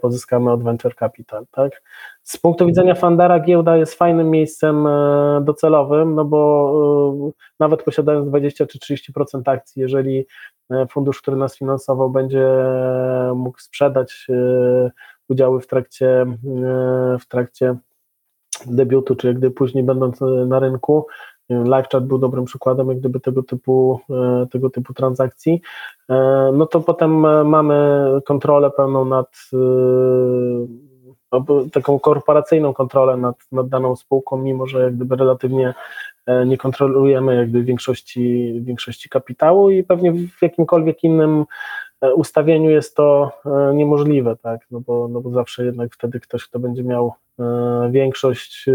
[0.00, 1.46] pozyskamy od Venture Capital.
[1.50, 1.82] Tak?
[2.22, 8.28] Z punktu widzenia Fandara giełda jest fajnym miejscem e, docelowym, no bo e, nawet posiadając
[8.28, 10.26] 20 czy 30% akcji, jeżeli
[10.90, 12.48] fundusz, który nas finansował, będzie
[13.34, 14.26] mógł sprzedać
[15.28, 16.26] udziały w trakcie,
[17.20, 17.76] w trakcie
[18.66, 21.06] debiutu, czy gdy później będąc na rynku,
[21.64, 25.60] LiveChat był dobrym przykładem jak gdyby tego typu, e, tego typu transakcji,
[26.10, 26.14] e,
[26.54, 29.50] no to potem e, mamy kontrolę pełną nad
[31.72, 35.74] taką korporacyjną kontrolę nad, nad daną spółką, mimo że jak gdyby relatywnie
[36.46, 41.44] nie kontrolujemy jakby większości, większości kapitału i pewnie w jakimkolwiek innym
[42.14, 43.32] ustawieniu jest to
[43.74, 47.12] niemożliwe, tak, no bo, no bo zawsze jednak wtedy ktoś, kto będzie miał
[47.90, 48.66] większość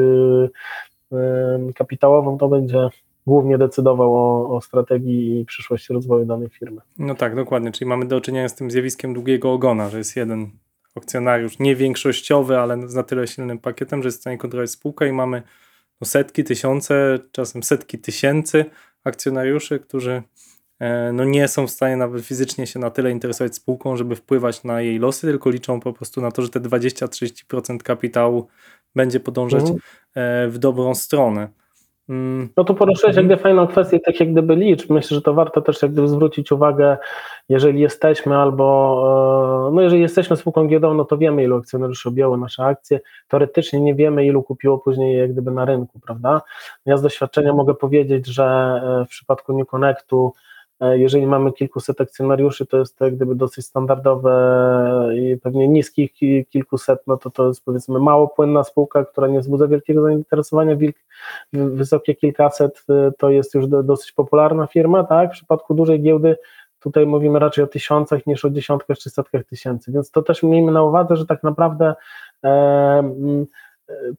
[1.76, 2.89] kapitałową, to będzie
[3.28, 6.82] głównie decydował o, o, strategii i przyszłości rozwoju danej firmy.
[7.00, 10.50] No tak, dokładnie, czyli mamy do czynienia z tym zjawiskiem długiego ogona, że jest jeden
[10.96, 15.12] akcjonariusz, nie większościowy, ale na tyle silnym pakietem, że jest w stanie kontrolować spółkę i
[15.12, 15.43] mamy
[16.02, 18.65] no, setki, tysiące, czasem setki tysięcy
[19.04, 20.24] akcjonariuszy, którzy
[20.80, 24.63] e, no, nie są w stanie nawet fizycznie się na tyle interesować spółką, żeby wpływać
[24.63, 28.48] na jej losy, tylko liczą po prostu na to, że te 20-30% kapitału
[28.95, 29.80] będzie podążać mhm.
[30.15, 31.47] E, w dobrą stronę.
[32.10, 32.50] Mm.
[32.58, 33.30] No tu poruszyłeś mhm.
[33.30, 34.89] jakby fajną kwestię, tak jak gdyby liczb.
[34.89, 36.97] Myślę, że to warto też jak gdyby zwrócić uwagę,
[37.50, 42.38] jeżeli jesteśmy albo, e, no jeżeli jesteśmy spółką giełdową, no to wiemy ilu akcjonariuszy objęło
[42.38, 43.00] nasze akcje.
[43.28, 46.41] Teoretycznie nie wiemy ilu kupiło później jak gdyby na rynku, prawda?
[46.86, 50.34] Ja z doświadczenia mogę powiedzieć, że e, w przypadku New Connectu
[50.80, 56.12] jeżeli mamy kilkuset akcjonariuszy, to jest to jak gdyby dosyć standardowe i pewnie niskich
[56.50, 60.78] kilkuset, no to to jest powiedzmy mało płynna spółka, która nie wzbudza wielkiego zainteresowania,
[61.54, 65.30] wysokie kilkaset e, to jest już dosyć popularna firma, tak?
[65.30, 66.38] W przypadku dużej giełdy
[66.80, 70.72] tutaj mówimy raczej o tysiącach niż o dziesiątkach czy setkach tysięcy, więc to też miejmy
[70.72, 71.96] na uwadze, że tak naprawdę
[72.44, 73.12] e,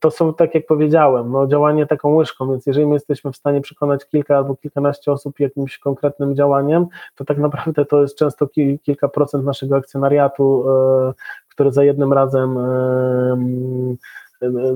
[0.00, 3.60] to są, tak jak powiedziałem, no, działanie taką łyżką, więc jeżeli my jesteśmy w stanie
[3.60, 8.48] przekonać kilka albo kilkanaście osób jakimś konkretnym działaniem, to tak naprawdę to jest często
[8.82, 11.12] kilka procent naszego akcjonariatu, e,
[11.48, 12.58] które za jednym razem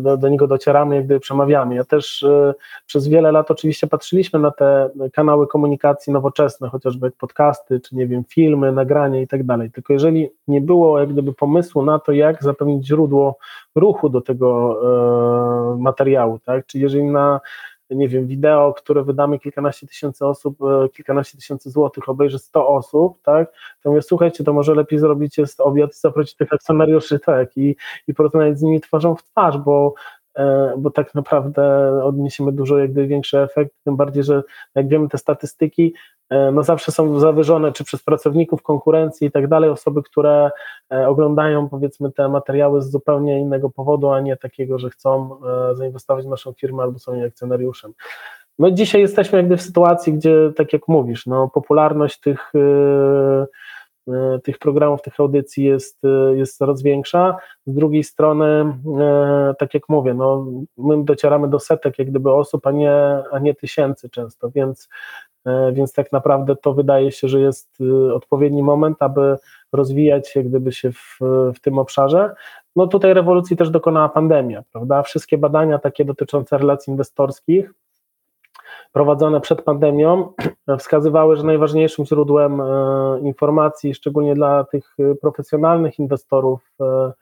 [0.01, 1.75] do, do, niego docieramy, jak gdyby przemawiamy.
[1.75, 2.55] Ja też y,
[2.87, 8.07] przez wiele lat oczywiście patrzyliśmy na te kanały komunikacji nowoczesne, chociażby jak podcasty, czy nie
[8.07, 9.71] wiem, filmy, nagrania i tak dalej.
[9.71, 13.39] Tylko jeżeli nie było jak gdyby pomysłu na to, jak zapewnić źródło
[13.75, 14.79] ruchu do tego
[15.75, 16.67] y, materiału, tak?
[16.67, 17.41] Czyli jeżeli na
[17.95, 23.23] nie wiem, wideo, które wydamy kilkanaście tysięcy osób, e, kilkanaście tysięcy złotych, obejrzy 100 osób,
[23.23, 23.53] tak,
[23.83, 27.77] to mówię, słuchajcie, to może lepiej zrobić jest obiad i zaprosić tych akcjonariuszy, tak, i,
[28.09, 29.95] i porozmawiać z nimi twarzą w twarz, bo
[30.37, 31.63] e, bo tak naprawdę
[32.05, 34.43] odniesiemy dużo jakby większy efekt, tym bardziej, że
[34.75, 35.95] jak wiemy te statystyki,
[36.53, 40.51] no zawsze są zawyżone, czy przez pracowników konkurencji i tak dalej, osoby, które
[40.93, 45.39] e, oglądają powiedzmy te materiały z zupełnie innego powodu, a nie takiego, że chcą
[45.71, 47.93] e, zainwestować w naszą firmę albo są jej akcjonariuszem.
[48.59, 52.53] No dzisiaj jesteśmy jakby w sytuacji, gdzie tak jak mówisz, no popularność tych
[54.45, 56.03] tych programów, tych audycji jest,
[56.35, 57.37] jest coraz większa.
[57.67, 58.77] Z drugiej strony,
[59.59, 60.47] tak jak mówię, no,
[60.79, 62.95] my docieramy do setek jak gdyby osób, a nie,
[63.33, 65.32] a nie tysięcy często, więc E,
[65.73, 69.37] więc tak naprawdę to wydaje się, że jest y, odpowiedni moment, aby
[69.73, 71.19] rozwijać się gdyby się w,
[71.55, 72.35] w tym obszarze.
[72.77, 75.03] No tutaj rewolucji też dokonała pandemia, prawda?
[75.03, 77.73] Wszystkie badania takie dotyczące relacji inwestorskich
[78.93, 80.33] prowadzone przed pandemią
[80.79, 82.65] wskazywały, że najważniejszym źródłem e,
[83.23, 87.13] informacji, szczególnie dla tych y, profesjonalnych inwestorów, e, E,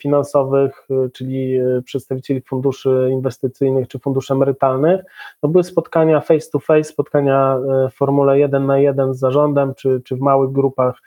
[0.00, 5.00] finansowych, e, czyli e, przedstawicieli funduszy inwestycyjnych czy funduszy emerytalnych.
[5.42, 7.58] No były spotkania face to face, spotkania
[7.90, 10.98] w formule 1 na 1 z zarządem, czy, czy w małych grupach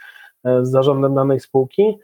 [0.43, 1.97] z zarządem danej spółki.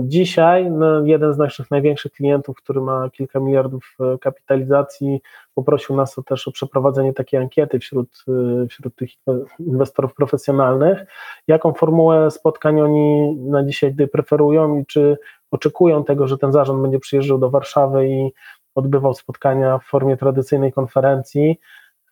[0.00, 5.20] Dzisiaj no, jeden z naszych największych klientów, który ma kilka miliardów kapitalizacji,
[5.54, 8.24] poprosił nas o też o przeprowadzenie takiej ankiety wśród,
[8.70, 9.10] wśród tych
[9.58, 11.04] inwestorów profesjonalnych,
[11.48, 15.16] jaką formułę spotkań oni na dzisiaj preferują i czy
[15.50, 18.32] oczekują tego, że ten zarząd będzie przyjeżdżał do Warszawy i
[18.74, 21.60] odbywał spotkania w formie tradycyjnej konferencji,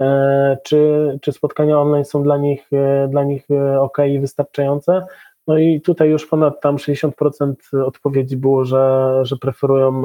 [0.01, 5.07] e, czy, czy spotkania online są dla nich, e, dla nich e, ok i wystarczające.
[5.46, 10.02] No i tutaj już ponad tam 60% odpowiedzi było, że, że preferują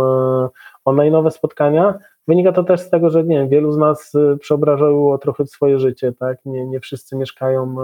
[0.85, 1.99] online'owe spotkania.
[2.27, 6.37] Wynika to też z tego, że nie wielu z nas przeobrażało trochę swoje życie, tak?
[6.45, 7.75] Nie, nie wszyscy mieszkają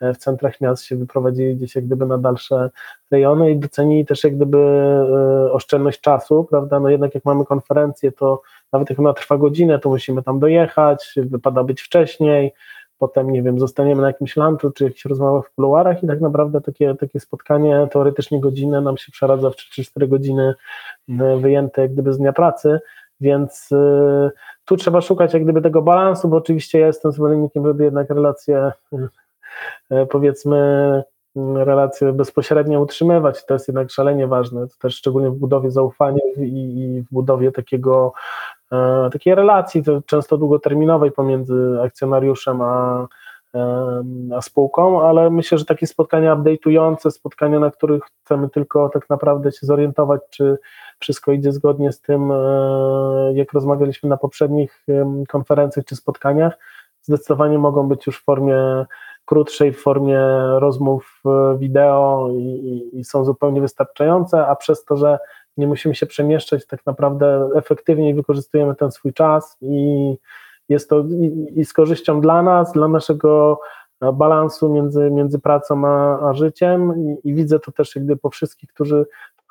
[0.00, 2.70] w centrach miast, się wyprowadzili gdzieś jak gdyby na dalsze
[3.10, 4.58] rejony i docenili też jak gdyby
[5.52, 6.80] oszczędność czasu, prawda?
[6.80, 11.14] No jednak jak mamy konferencję, to nawet jak ona trwa godzinę, to musimy tam dojechać,
[11.16, 12.52] wypada być wcześniej,
[12.98, 16.60] potem, nie wiem, zostaniemy na jakimś lunchu czy jakichś rozmowach w kuluarach i tak naprawdę
[16.60, 20.54] takie, takie spotkanie teoretycznie godzinę nam się przeradza w 3-4 godziny
[21.40, 22.80] wyjęte jak gdyby z dnia pracy,
[23.20, 24.30] więc y,
[24.64, 28.72] tu trzeba szukać jak gdyby tego balansu, bo oczywiście ja jestem zwolennikiem, żeby jednak relacje
[28.92, 31.02] y, powiedzmy
[31.36, 33.46] relacje bezpośrednio utrzymywać.
[33.46, 37.52] To jest jednak szalenie ważne, to też szczególnie w budowie zaufania i, i w budowie
[37.52, 38.57] takiego, e,
[39.12, 43.06] takiej relacji, często długoterminowej pomiędzy akcjonariuszem a,
[43.54, 44.04] e,
[44.36, 49.52] a spółką, ale myślę, że takie spotkania update'ujące, spotkania, na których chcemy tylko tak naprawdę
[49.52, 50.58] się zorientować, czy
[50.98, 54.86] wszystko idzie zgodnie z tym, e, jak rozmawialiśmy na poprzednich
[55.28, 56.58] konferencjach czy spotkaniach,
[57.02, 58.86] zdecydowanie mogą być już w formie
[59.28, 60.20] krótszej, w formie
[60.58, 65.18] rozmów e, wideo i, i, i są zupełnie wystarczające, a przez to, że
[65.58, 70.14] nie musimy się przemieszczać, tak naprawdę efektywniej wykorzystujemy ten swój czas i
[70.68, 73.60] jest to i, i z korzyścią dla nas, dla naszego
[74.12, 76.94] balansu między, między pracą a, a życiem.
[76.96, 79.06] I, i, widzę to też jakby po wszystkich, którzy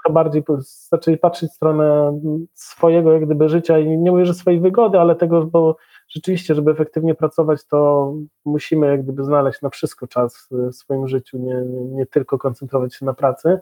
[0.09, 0.43] bardziej
[0.89, 2.19] zaczęli patrzeć w stronę
[2.53, 5.77] swojego jak gdyby życia i nie mówię, że swojej wygody, ale tego, bo
[6.09, 8.13] rzeczywiście, żeby efektywnie pracować, to
[8.45, 11.61] musimy jak gdyby znaleźć na wszystko czas w swoim życiu, nie,
[11.95, 13.59] nie tylko koncentrować się na pracy, e,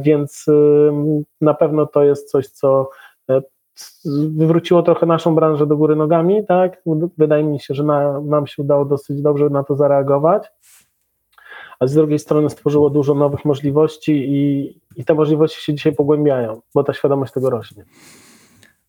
[0.00, 0.46] więc
[1.40, 2.90] na pewno to jest coś, co
[3.30, 3.42] e,
[4.36, 6.82] wywróciło trochę naszą branżę do góry nogami, tak?
[7.18, 10.48] Wydaje mi się, że na, nam się udało dosyć dobrze na to zareagować,
[11.80, 16.60] a z drugiej strony stworzyło dużo nowych możliwości i, i te możliwości się dzisiaj pogłębiają,
[16.74, 17.84] bo ta świadomość tego rośnie.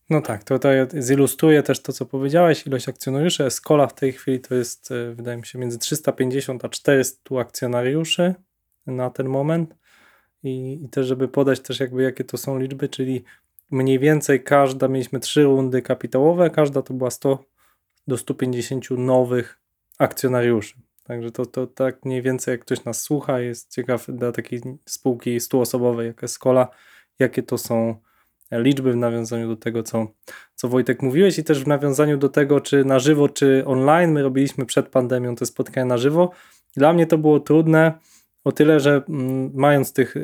[0.10, 3.46] No tak, to tutaj zilustruje też to, co powiedziałeś, ilość akcjonariuszy.
[3.46, 8.36] Escola w tej chwili to jest, e, wydaje mi się, między 350 a 400 akcjonariuszy
[8.88, 9.76] na ten moment.
[10.44, 13.24] I, I też, żeby podać też jakby jakie to są liczby, czyli
[13.72, 17.44] mniej więcej każda, mieliśmy trzy rundy kapitałowe, każda to była 100
[18.08, 19.60] do 150 nowych
[19.98, 20.76] akcjonariuszy.
[21.04, 25.40] Także to, to tak mniej więcej jak ktoś nas słucha, jest ciekaw dla takiej spółki
[25.40, 26.68] stuosobowej jak Escola,
[27.20, 27.96] jakie to są
[28.52, 30.08] liczby w nawiązaniu do tego, co,
[30.56, 34.12] co Wojtek mówiłeś i też w nawiązaniu do tego, czy na żywo, czy online.
[34.12, 36.32] My robiliśmy przed pandemią te spotkania na żywo.
[36.76, 37.94] Dla mnie to było trudne
[38.44, 40.16] o tyle, że mm, mając tych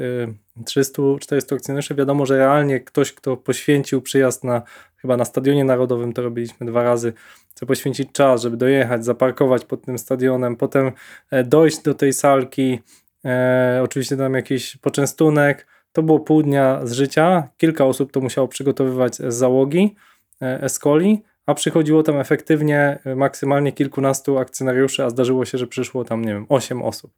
[0.65, 4.61] 300-400 akcjonariuszy, wiadomo, że realnie ktoś, kto poświęcił przyjazd na
[4.97, 7.13] chyba na Stadionie Narodowym, to robiliśmy dwa razy,
[7.49, 10.91] chce poświęcić czas, żeby dojechać, zaparkować pod tym stadionem, potem
[11.31, 12.79] e, dojść do tej salki,
[13.25, 17.47] e, oczywiście tam jakiś poczęstunek, to było pół dnia z życia.
[17.57, 19.95] Kilka osób to musiało przygotowywać z załogi
[20.41, 26.05] e, Escoli, a przychodziło tam efektywnie e, maksymalnie kilkunastu akcjonariuszy, a zdarzyło się, że przyszło
[26.05, 27.11] tam, nie wiem, 8 osób.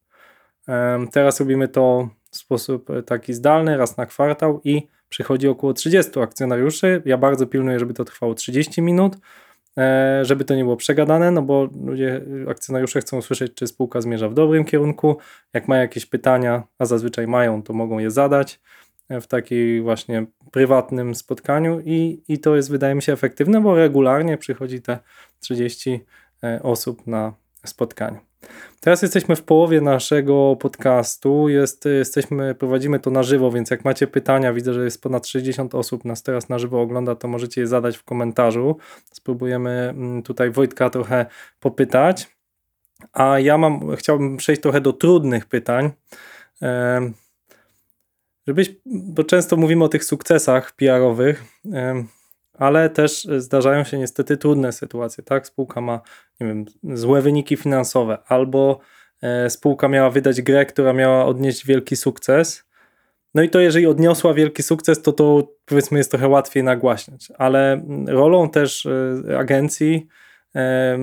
[1.12, 6.20] Teraz robimy to w sposób e, taki zdalny, raz na kwartał i przychodzi około 30
[6.20, 7.02] akcjonariuszy.
[7.06, 9.18] Ja bardzo pilnuję, żeby to trwało 30 minut,
[9.78, 14.30] E, żeby to nie było przegadane, no bo ludzie, akcjonariusze chcą usłyszeć, czy spółka zmierza
[14.30, 15.18] w dobrym kierunku.
[15.54, 18.60] Jak mają jakieś pytania, a zazwyczaj mają, to mogą je zadać
[19.10, 23.76] e, w takiej właśnie prywatnym spotkaniu i, i to jest, wydaje mi się, efektywne, bo
[23.76, 25.00] regularnie przychodzi te
[25.40, 26.06] 30
[26.44, 27.34] e, osób na
[27.66, 28.20] spotkaniu.
[28.80, 31.50] Teraz jesteśmy w połowie naszego podcastu.
[31.50, 35.76] Jest, jesteśmy, prowadzimy to na żywo, więc jak macie pytania, widzę, że jest ponad 60
[35.76, 38.78] osób nas teraz na żywo ogląda, to możecie je zadać w komentarzu.
[39.12, 41.26] Spróbujemy mm, tutaj Wojtka trochę
[41.60, 42.36] popytać.
[43.14, 45.92] A ja mam, chciałbym przejść trochę do trudnych pytań.
[48.48, 51.44] Żebyś, bo często mówimy o tych sukcesach PR-owych
[52.58, 55.48] ale też zdarzają się niestety trudne sytuacje, tak?
[55.48, 56.02] Spółka ma,
[56.40, 58.80] nie wiem, złe wyniki finansowe, albo
[59.22, 62.66] e, spółka miała wydać grę, która miała odnieść wielki sukces.
[63.36, 67.86] No i to jeżeli odniosła wielki sukces, to to powiedzmy jest trochę łatwiej nagłaśniać, ale
[68.08, 70.08] rolą też e, agencji
[70.56, 70.98] e,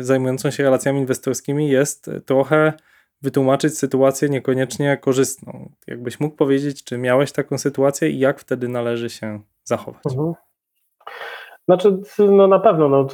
[0.00, 2.72] zajmującą się relacjami inwestorskimi jest trochę
[3.22, 5.70] wytłumaczyć sytuację niekoniecznie korzystną.
[5.86, 10.02] Jakbyś mógł powiedzieć, czy miałeś taką sytuację i jak wtedy należy się zachować?
[10.06, 10.34] Mhm.
[11.68, 13.06] Znaczy, no na pewno, no,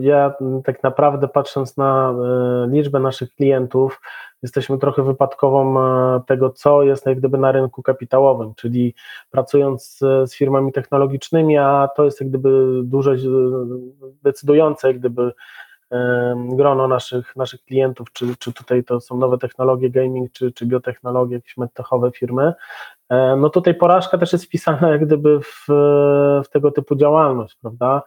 [0.00, 0.34] ja
[0.64, 4.00] tak naprawdę patrząc na e, liczbę naszych klientów,
[4.42, 8.94] jesteśmy trochę wypadkową e, tego, co jest jak gdyby na rynku kapitałowym, czyli
[9.30, 13.16] pracując z, firmami technologicznymi, a to jest jak gdyby duże,
[14.22, 15.32] decydujące jak gdyby
[16.36, 21.36] grono naszych, naszych klientów, czy, czy tutaj to są nowe technologie gaming, czy, czy biotechnologie,
[21.36, 25.66] jakieś medtechowe firmy, E, no tutaj porażka też jest wpisana jak gdyby w,
[26.44, 28.02] w tego typu działalność, prawda?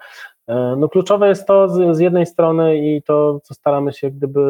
[0.48, 4.42] E, no kluczowe jest to z, z, jednej strony i to, co staramy się gdyby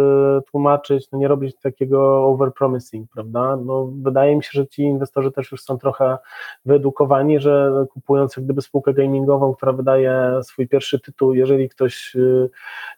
[0.51, 3.57] tłumaczyć, no nie robić takiego overpromising, prawda?
[3.65, 6.17] No wydaje mi się, że ci inwestorzy też już są trochę
[6.65, 12.49] wyedukowani, że kupując jak gdyby spółkę gamingową, która wydaje swój pierwszy tytuł, jeżeli ktoś y,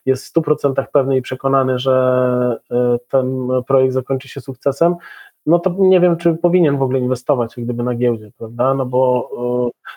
[0.06, 2.76] jest w 100% pewny i przekonany, że y,
[3.10, 4.96] ten projekt zakończy się sukcesem,
[5.46, 8.74] no to nie wiem, czy powinien w ogóle inwestować gdyby na giełdzie, prawda?
[8.74, 9.30] No bo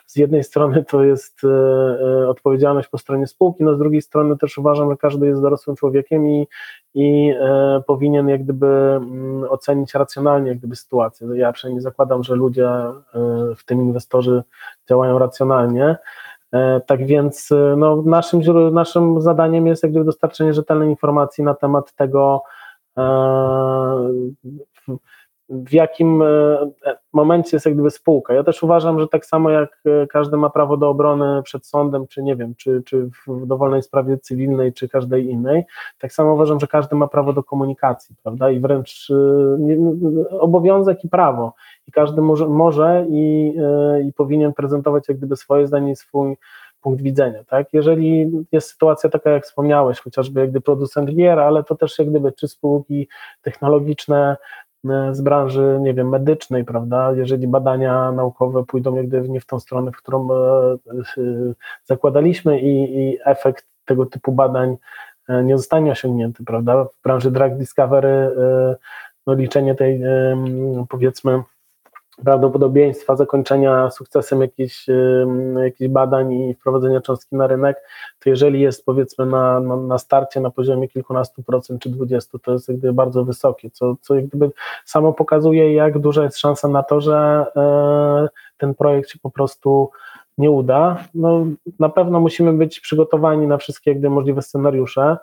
[0.06, 4.38] z jednej strony to jest e, e, odpowiedzialność po stronie spółki, no z drugiej strony
[4.38, 6.46] też uważam, że każdy jest dorosłym człowiekiem i,
[6.94, 11.28] i e, powinien jak gdyby mm, ocenić racjonalnie jak gdyby sytuację.
[11.34, 12.68] Ja przynajmniej zakładam, że ludzie,
[13.56, 14.42] w tym inwestorzy
[14.88, 15.96] działają racjonalnie.
[16.86, 18.40] Tak więc no, naszym,
[18.72, 22.42] naszym zadaniem jest jak gdyby dostarczenie rzetelnej informacji na temat tego,
[25.48, 26.26] w jakim e,
[27.12, 28.34] momencie jest jak gdyby spółka.
[28.34, 32.06] Ja też uważam, że tak samo jak e, każdy ma prawo do obrony przed sądem,
[32.06, 35.64] czy nie wiem, czy, czy w dowolnej sprawie cywilnej, czy każdej innej,
[35.98, 41.08] tak samo uważam, że każdy ma prawo do komunikacji, prawda, i wręcz e, obowiązek i
[41.08, 41.54] prawo.
[41.88, 43.54] I każdy może, może i,
[44.08, 46.36] i powinien prezentować jak gdyby swoje zdanie i swój
[46.80, 47.72] punkt widzenia, tak?
[47.72, 52.10] Jeżeli jest sytuacja taka, jak wspomniałeś, chociażby jak gdyby producent gier, ale to też jak
[52.10, 53.08] gdyby czy spółki
[53.42, 54.65] technologiczne, E,
[55.12, 57.12] z branży, nie wiem, medycznej, prawda?
[57.12, 61.22] Jeżeli badania naukowe pójdą jak nie w tą stronę, w którą e, e,
[61.84, 64.76] zakładaliśmy i, i efekt tego typu badań
[65.44, 66.84] nie zostanie osiągnięty, prawda?
[66.84, 68.30] W branży drug discovery
[69.26, 70.02] no, liczenie tej
[70.88, 71.42] powiedzmy
[72.24, 74.86] prawdopodobieństwa zakończenia sukcesem jakichś,
[75.62, 77.76] jakichś badań i wprowadzenia cząstki na rynek,
[78.18, 82.52] to jeżeli jest powiedzmy na, na, na starcie na poziomie kilkunastu procent czy dwudziestu, to
[82.52, 84.50] jest jak gdyby bardzo wysokie, co, co jak gdyby
[84.84, 89.90] samo pokazuje, jak duża jest szansa na to, że e, ten projekt się po prostu
[90.38, 91.04] nie uda.
[91.14, 91.46] No,
[91.78, 95.16] na pewno musimy być przygotowani na wszystkie jak gdyby możliwe scenariusze,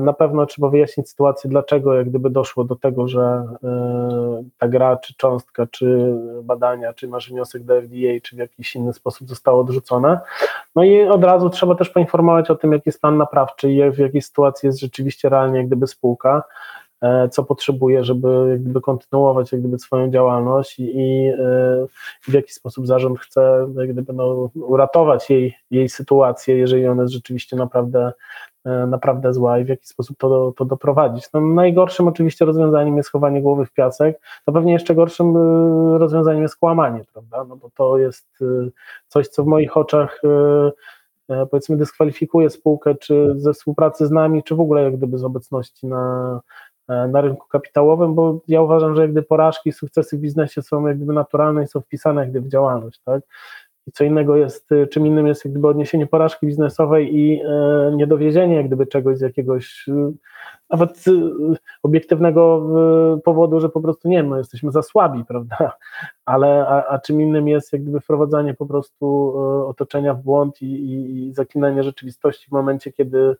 [0.00, 4.96] na pewno trzeba wyjaśnić sytuację, dlaczego jak gdyby doszło do tego, że e, ta gra,
[4.96, 9.60] czy cząstka, czy badania, czy nasz wniosek do FDA, czy w jakiś inny sposób zostało
[9.60, 10.20] odrzucone.
[10.76, 13.98] No i od razu trzeba też poinformować o tym, jaki jest plan naprawczy i w
[13.98, 16.42] jakiej sytuacji jest rzeczywiście realnie jak gdyby spółka,
[17.02, 21.32] e, co potrzebuje, żeby jak gdyby kontynuować jak gdyby swoją działalność i, i
[22.22, 27.14] w jaki sposób zarząd chce jak gdyby no, uratować jej, jej sytuację, jeżeli ona jest
[27.14, 28.12] rzeczywiście naprawdę
[28.57, 31.32] E, naprawdę zła i w jaki sposób to, to doprowadzić.
[31.34, 36.42] No, najgorszym oczywiście rozwiązaniem jest chowanie głowy w piasek, no pewnie jeszcze gorszym e, rozwiązaniem
[36.42, 38.70] jest kłamanie, prawda, no bo to jest e,
[39.08, 40.22] coś, co w moich oczach
[41.50, 45.86] powiedzmy dyskwalifikuje spółkę, czy ze współpracy z nami, czy w ogóle jak gdyby z obecności
[45.86, 46.40] na,
[46.88, 50.96] na rynku kapitałowym, bo ja uważam, że jak gdyby porażki, sukcesy w biznesie są jak
[50.96, 53.22] gdyby naturalne i są wpisane jak gdyby w działalność, tak?
[53.88, 57.92] I co innego jest, y, czym innym jest jak gdyby odniesienie porażki biznesowej i e,
[57.96, 60.12] niedowiezienie jak gdyby czegoś z jakiegoś y,
[60.70, 61.12] nawet y,
[61.82, 62.66] obiektywnego
[63.24, 65.56] powodu, że po prostu nie wiem, jesteśmy za słabi, prawda?
[66.24, 69.34] Ale a, a czym innym jest jak gdyby wprowadzanie po prostu
[69.68, 73.36] otoczenia w błąd i, i, i zaklinanie rzeczywistości w momencie, kiedy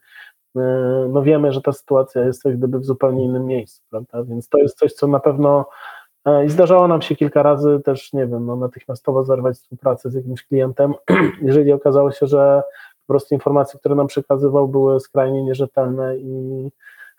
[1.09, 4.25] no wiemy, że ta sytuacja jest jak gdyby w zupełnie innym miejscu, prawda?
[4.25, 5.98] Więc to jest coś, co na pewno E,
[6.47, 10.43] I zdarzało nam się kilka razy też, nie wiem, no, natychmiastowo zerwać współpracę z jakimś
[10.43, 10.95] klientem,
[11.43, 12.63] jeżeli okazało się, że
[13.07, 16.69] po prostu informacje, które nam przekazywał, były skrajnie nierzetelne i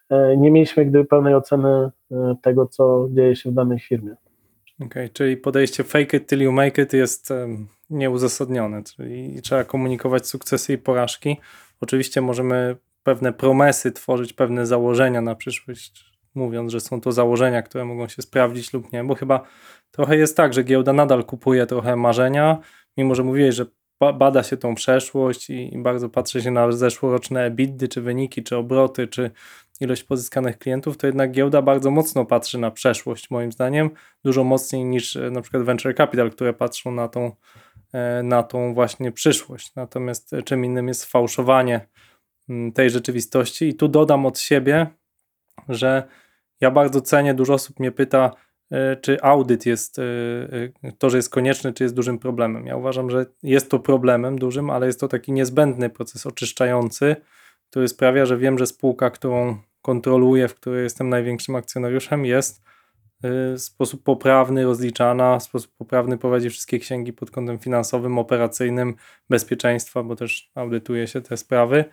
[0.10, 1.70] e, nie mieliśmy gdyby pełnej oceny
[2.12, 4.16] e, tego, co dzieje się w danej firmie.
[4.76, 7.34] Okej, okay, czyli podejście fake it till you make it jest
[7.90, 11.38] nieuzasadnione, czyli trzeba komunikować sukcesy i porażki.
[11.82, 16.09] Oczywiście możemy pewne promesy tworzyć, pewne założenia na przyszłość,
[16.40, 19.42] mówiąc, że są to założenia, które mogą się sprawdzić lub nie, bo chyba
[19.92, 22.58] trochę jest tak, że giełda nadal kupuje trochę marzenia,
[22.98, 23.66] mimo że mówiłeś, że
[24.00, 29.08] bada się tą przeszłość i, bardzo patrzy się na zeszłoroczne EBITDA, czy wyniki, czy obroty,
[29.08, 29.32] czy
[29.80, 33.90] ilość pozyskanych klientów, to jednak giełda bardzo mocno patrzy na przeszłość, moim zdaniem,
[34.24, 37.32] dużo mocniej niż e, na przykład venture capital, które patrzą na tą,
[37.94, 39.76] e, na tą właśnie przyszłość.
[39.76, 41.88] Natomiast e, czym innym jest fałszowanie
[42.74, 44.88] tej rzeczywistości i tu dodam od siebie,
[45.70, 46.04] że
[46.62, 48.32] Ja bardzo cenię, dużo osób mnie pyta,
[48.72, 49.98] e, czy audyt jest,
[50.98, 52.66] to, że jest konieczny, czy jest dużym problemem.
[52.66, 57.16] Ja uważam, że jest to problemem dużym, ale jest to taki niezbędny proces oczyszczający,
[57.70, 62.62] który sprawia, że wiem, że spółka, którą kontroluję, w której jestem największym akcjonariuszem, jest
[63.24, 68.96] w sposób poprawny rozliczana, w sposób poprawny prowadzi wszystkie księgi pod kątem finansowym, operacyjnym,
[69.30, 71.86] bezpieczeństwa, bo też audytuje się te sprawy.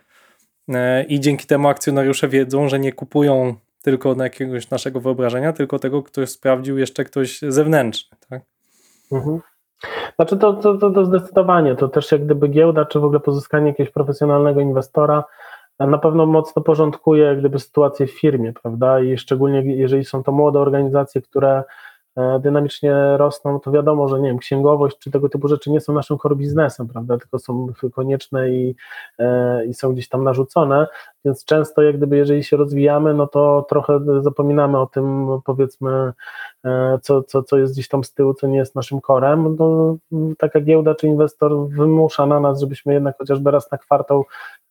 [0.68, 3.54] E, I dzięki temu akcjonariusze wiedzą, że nie kupują
[3.86, 8.18] tylko na jakiegoś naszego wyobrażenia, tylko tego, który sprawdził jeszcze ktoś zewnętrzny.
[8.30, 8.42] Tak?
[9.12, 9.40] Mhm.
[10.16, 13.68] Znaczy to, to, to, to zdecydowanie, to też jak gdyby giełda, czy w ogóle pozyskanie
[13.68, 15.24] jakiegoś profesjonalnego inwestora
[15.78, 19.00] na pewno mocno porządkuje jak gdyby sytuację w firmie, prawda?
[19.00, 21.64] I szczególnie jeżeli są to młode organizacje, które e,
[22.40, 26.18] dynamicznie rosną, to wiadomo, że nie wiem, księgowość czy tego typu rzeczy nie są naszym
[26.18, 28.76] core biznesem, prawda, tylko są konieczne i,
[29.18, 30.86] e, i są gdzieś tam narzucone,
[31.24, 36.12] więc często jak gdyby jeżeli się rozwijamy, no to trochę zapominamy o tym powiedzmy,
[36.64, 39.96] e, co, co, co jest gdzieś tam z tyłu, co nie jest naszym korem, no,
[40.38, 44.24] taka giełda czy inwestor wymusza na nas, żebyśmy jednak chociażby raz na kwartał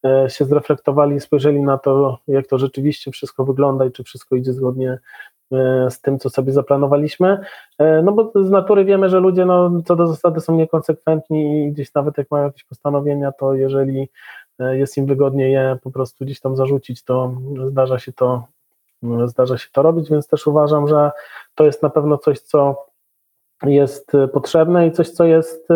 [0.06, 4.36] E, się zreflektowali i spojrzeli na to, jak to rzeczywiście wszystko wygląda i czy wszystko
[4.36, 5.00] idzie zgodnie e,
[5.90, 7.40] z tym, co sobie zaplanowaliśmy.
[7.80, 11.72] E, no bo z natury wiemy, że ludzie no, co do zasady są niekonsekwentni i
[11.72, 14.10] gdzieś nawet jak mają jakieś postanowienia, to jeżeli
[14.60, 17.32] jest im wygodnie je po prostu gdzieś tam zarzucić, to
[17.68, 18.44] zdarza się to,
[19.26, 21.12] zdarza się to robić, więc też uważam, że
[21.56, 22.86] to jest na pewno coś, co
[23.64, 25.68] jest potrzebne i coś, co jest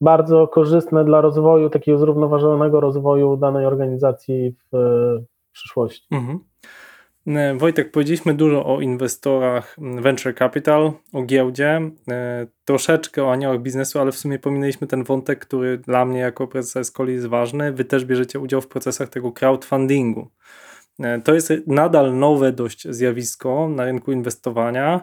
[0.00, 4.76] bardzo korzystne dla rozwoju, takiego zrównoważonego rozwoju danej organizacji w
[5.52, 6.06] przyszłości.
[6.10, 6.47] Mhm.
[7.28, 13.98] E, Wojtek, powiedzieliśmy dużo o inwestorach venture capital, o giełdzie, e, troszeczkę o aniołach biznesu,
[13.98, 17.72] ale w sumie pominęliśmy ten wątek, który dla mnie jako prezesa Escoli jest ważny.
[17.72, 20.30] Wy też bierzecie udział w procesach tego crowdfundingu.
[21.00, 25.02] E, to jest nadal nowe dość zjawisko na rynku inwestowania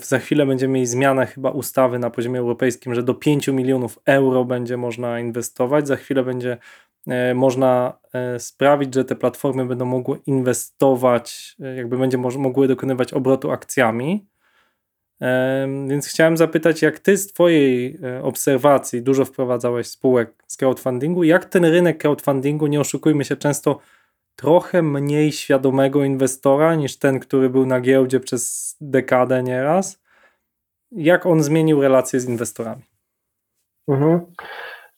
[0.00, 4.44] za chwilę będziemy mieli zmianę chyba ustawy na poziomie europejskim, że do 5 milionów euro
[4.44, 5.88] będzie można inwestować.
[5.88, 6.58] Za chwilę będzie
[7.34, 14.26] można e, sprawić, że te platformy będą mogły inwestować, jakby będzie mogły dokonywać obrotu akcjami.
[15.88, 21.64] Więc chciałem zapytać, jak ty z Twojej obserwacji dużo wprowadzałeś spółek z crowdfundingu, jak ten
[21.64, 23.78] rynek crowdfundingu, nie oszukujmy się, często
[24.36, 30.02] trochę mniej świadomego inwestora niż ten, który był na giełdzie przez dekadę nieraz.
[30.92, 32.82] Jak on zmienił relacje z inwestorami?
[33.88, 34.20] Mhm.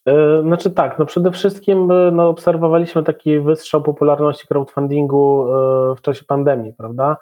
[0.06, 6.00] E, znaczy tak, no przede wszystkim e, no, obserwowaliśmy taki wystrzał popularności crowdfundingu e, w
[6.00, 7.16] czasie pandemii, prawda?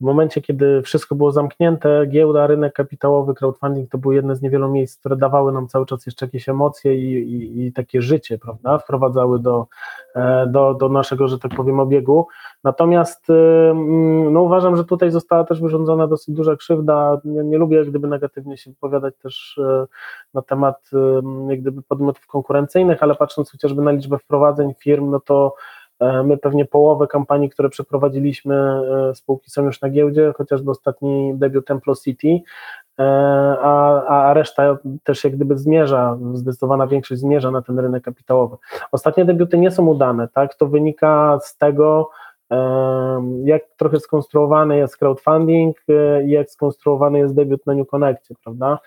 [0.00, 4.68] W momencie, kiedy wszystko było zamknięte, giełda, rynek kapitałowy, crowdfunding to były jedne z niewielu
[4.68, 8.78] miejsc, które dawały nam cały czas jeszcze jakieś emocje i, i, i takie życie, prawda?
[8.78, 9.66] Wprowadzały do,
[10.14, 12.26] e, do, do naszego, że tak powiem, obiegu.
[12.64, 13.74] Natomiast e,
[14.30, 17.20] no, uważam, że tutaj została też wyrządzona dosyć duża krzywda.
[17.24, 19.86] Nie, nie lubię gdyby negatywnie się wypowiadać też e,
[20.34, 20.90] na temat
[21.58, 25.54] gdyby podmiotów konkurencyjnych, ale patrząc chociażby na liczbę wprowadzeń firm, no to
[26.00, 28.54] my pewnie połowę kampanii, które przeprowadziliśmy,
[29.10, 32.40] e, spółki są już na giełdzie, chociażby ostatni debiut Templo City,
[32.98, 33.02] e,
[33.60, 38.56] a, a reszta też jak gdyby zmierza, zdecydowana większość zmierza na ten rynek kapitałowy.
[38.92, 40.54] Ostatnie debiuty nie są udane, tak?
[40.54, 42.10] To wynika z tego,
[43.44, 45.76] jak trochę skonstruowany jest crowdfunding
[46.24, 48.78] i jak skonstruowany jest debiut na New Connectie, prawda?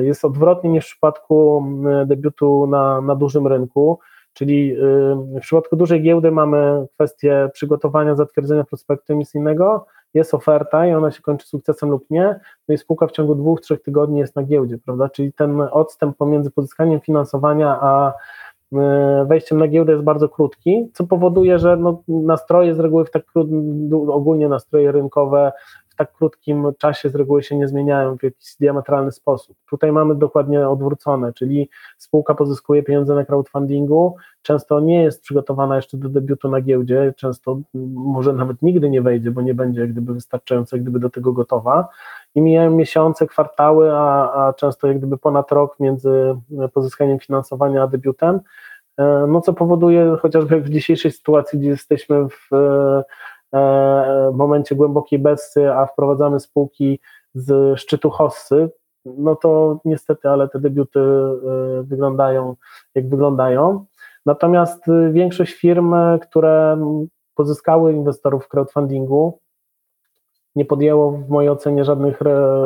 [0.00, 1.64] Jest odwrotnie niż w przypadku
[2.06, 3.98] debiutu na, na dużym rynku.
[4.32, 4.76] Czyli
[5.36, 11.22] w przypadku dużej giełdy mamy kwestię przygotowania, zatwierdzenia prospektu emisyjnego, jest oferta i ona się
[11.22, 14.78] kończy sukcesem lub nie, no i spółka w ciągu dwóch, trzech tygodni jest na giełdzie,
[14.78, 15.08] prawda?
[15.08, 18.12] Czyli ten odstęp pomiędzy pozyskaniem finansowania a
[19.26, 23.22] wejściem na giełdę jest bardzo krótki, co powoduje, że no, nastroje z reguły w tak
[24.08, 25.52] ogólnie nastroje rynkowe
[26.00, 29.56] tak krótkim czasie z reguły się nie zmieniają w jakiś diametralny sposób.
[29.70, 35.96] Tutaj mamy dokładnie odwrócone, czyli spółka pozyskuje pieniądze na crowdfundingu, często nie jest przygotowana jeszcze
[35.96, 37.60] do debiutu na giełdzie, często
[37.94, 41.32] może nawet nigdy nie wejdzie, bo nie będzie jak gdyby wystarczająco jak gdyby do tego
[41.32, 41.88] gotowa
[42.34, 46.36] i mijają miesiące, kwartały, a, a często jak gdyby ponad rok między
[46.72, 48.40] pozyskaniem finansowania a debiutem,
[48.98, 52.50] e, no co powoduje chociażby w dzisiejszej sytuacji, gdzie jesteśmy w
[53.52, 57.00] w momencie głębokiej bessy, a wprowadzamy spółki
[57.34, 58.70] z szczytu hossy,
[59.04, 62.56] no to niestety, ale te debiuty e, wyglądają
[62.94, 63.84] jak wyglądają.
[64.26, 66.78] Natomiast większość firm, które
[67.34, 69.38] pozyskały inwestorów w crowdfundingu,
[70.56, 72.20] nie podjęło w mojej ocenie żadnych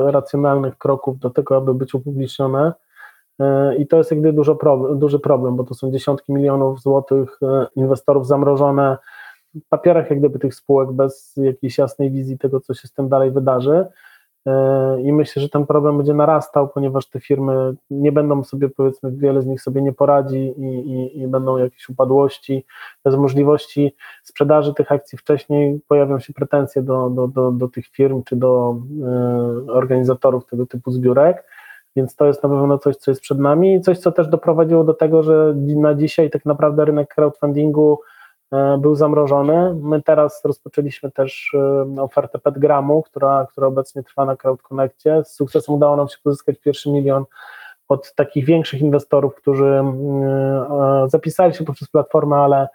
[0.07, 2.72] racjonalnych kroków do tego, aby być upublicznione.
[3.41, 7.66] E, I to jest dużo problem, duży problem, bo to są dziesiątki milionów złotych e,
[7.76, 8.97] inwestorów zamrożone
[9.68, 13.30] papierach jak gdyby tych spółek, bez jakiejś jasnej wizji tego, co się z tym dalej
[13.30, 13.86] wydarzy.
[15.05, 19.42] I myślę, że ten problem będzie narastał, ponieważ te firmy nie będą sobie, powiedzmy, wiele
[19.42, 22.64] z nich sobie nie poradzi i, i, i, będą jakieś upadłości,
[23.05, 28.22] bez możliwości sprzedaży tych akcji wcześniej pojawią się pretensje do, do, do, do tych firm
[28.22, 28.76] czy do
[29.68, 31.44] y, organizatorów tego typu zbiórek.
[31.96, 34.84] Więc to jest na pewno coś, co jest przed nami i coś, co też doprowadziło
[34.84, 38.13] do tego, że na dzisiaj tak naprawdę rynek crowdfundingu E,
[38.78, 39.74] był zamrożony.
[39.82, 45.22] My teraz rozpoczęliśmy też e, ofertę Petgramu, która, która obecnie trwa na CrowdConnectie.
[45.24, 47.24] Z sukcesem udało nam się pozyskać pierwszy milion
[47.88, 52.68] od takich większych inwestorów, którzy e, zapisali się poprzez platformę, ale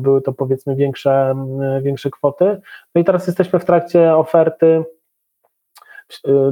[0.00, 1.34] były to powiedzmy większe,
[1.82, 2.60] większe kwoty.
[2.94, 4.84] No i teraz jesteśmy w trakcie oferty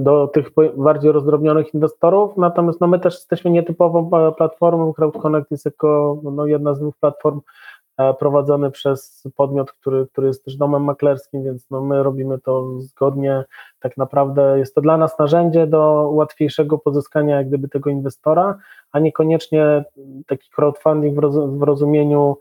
[0.01, 6.21] do tych bardziej rozdrobnionych inwestorów, natomiast no my też jesteśmy nietypową platformą, CrowdConnect jest jako
[6.23, 7.78] no, jedna z dwóch platform E,
[8.19, 13.45] prowadzony przez podmiot, który, który jest też domem maklerskim, więc no my robimy to zgodnie.
[13.81, 18.59] Tak naprawdę jest to dla nas narzędzie do łatwiejszego pozyskania jak gdyby tego inwestora,
[18.93, 19.85] a niekoniecznie
[20.27, 21.21] taki crowdfunding
[21.59, 22.39] w, rozumieniu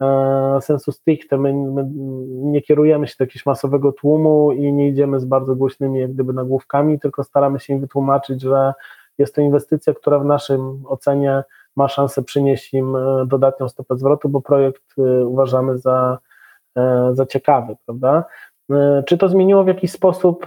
[0.00, 1.38] e, sensu stricte.
[1.38, 1.88] My, my,
[2.30, 6.32] nie kierujemy się do jakiegoś masowego tłumu i nie idziemy z bardzo głośnymi jak gdyby
[6.32, 8.72] nagłówkami, tylko staramy się im wytłumaczyć, że
[9.18, 11.42] jest to inwestycja, która w naszym ocenie
[11.76, 16.18] ma szansę przynieść im e, dodatnią stopę zwrotu, bo projekt e, uważamy za,
[16.76, 18.24] e, za ciekawy, prawda?
[19.06, 20.44] Czy to zmieniło w jakiś sposób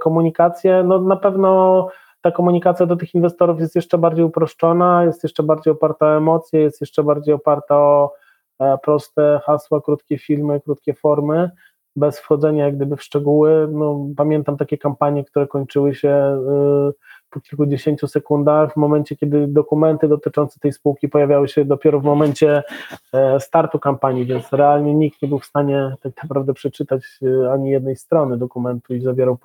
[0.00, 0.82] komunikację?
[0.82, 1.88] No na pewno
[2.20, 6.60] ta komunikacja do tych inwestorów jest jeszcze bardziej uproszczona, jest jeszcze bardziej oparta o emocje,
[6.60, 8.12] jest jeszcze bardziej oparta o
[8.82, 11.50] proste hasła, krótkie filmy, krótkie formy,
[11.96, 13.68] bez wchodzenia jak gdyby w szczegóły.
[13.72, 16.42] No, pamiętam takie kampanie, które kończyły się
[17.36, 22.62] po kilkudziesięciu sekundach, w momencie, kiedy dokumenty dotyczące tej spółki pojawiały się dopiero w momencie
[23.12, 27.70] e, startu kampanii, więc realnie nikt nie był w stanie tak naprawdę przeczytać e, ani
[27.70, 29.38] jednej strony dokumentu i zawierał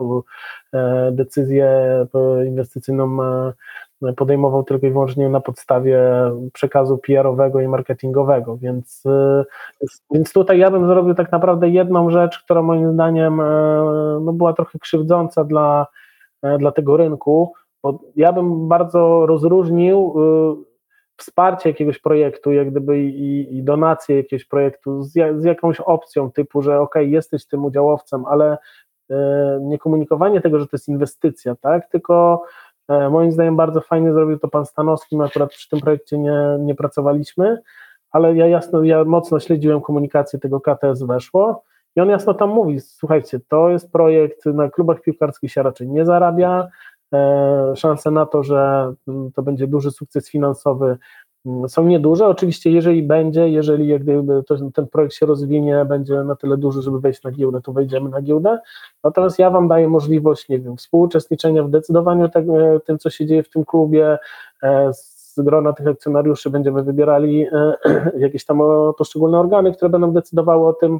[0.73, 1.71] e, decyzję
[2.47, 3.17] inwestycyjną
[4.17, 6.01] podejmował tylko i wyłącznie na podstawie
[6.53, 9.03] przekazu PR-owego i marketingowego, więc,
[10.11, 13.37] więc tutaj ja bym zrobił tak naprawdę jedną rzecz, która moim zdaniem
[14.25, 15.87] no, była trochę krzywdząca dla,
[16.59, 17.53] dla tego rynku,
[17.83, 20.13] bo ja bym bardzo rozróżnił
[20.67, 20.71] y,
[21.17, 26.61] wsparcie jakiegoś projektu, jak gdyby i, i donację jakiegoś projektu z, z, jakąś opcją typu,
[26.61, 28.57] że ok, jesteś tym udziałowcem, ale
[29.11, 29.15] y,
[29.61, 32.43] nie komunikowanie tego, że to jest inwestycja, tak, tylko
[32.91, 36.57] y, moim zdaniem bardzo fajnie zrobił to pan Stanowski, my akurat przy tym projekcie nie,
[36.59, 37.61] nie pracowaliśmy,
[38.11, 41.63] ale ja jasno, ja mocno śledziłem komunikację tego KTS weszło
[41.95, 46.05] i on jasno tam mówi, słuchajcie, to jest projekt, na klubach piłkarskich się raczej nie
[46.05, 46.67] zarabia,
[47.75, 50.97] szanse na to, że mm, to będzie duży sukces finansowy
[51.45, 52.27] mm, są nieduże.
[52.27, 56.81] Oczywiście, jeżeli będzie, jeżeli jak gdyby to, ten projekt się rozwinie, będzie na tyle duży,
[56.81, 58.59] żeby wejść na giełdę, to wejdziemy na giełdę.
[59.03, 63.43] Natomiast ja Wam daję możliwość, nie wiem, współuczestniczenia w decydowaniu tego, tym, co się dzieje
[63.43, 64.17] w tym klubie.
[64.63, 67.73] E, z grona tych akcjonariuszy będziemy wybierali e,
[68.25, 68.59] jakieś tam
[68.97, 70.99] poszczególne organy, które będą decydowały o tym,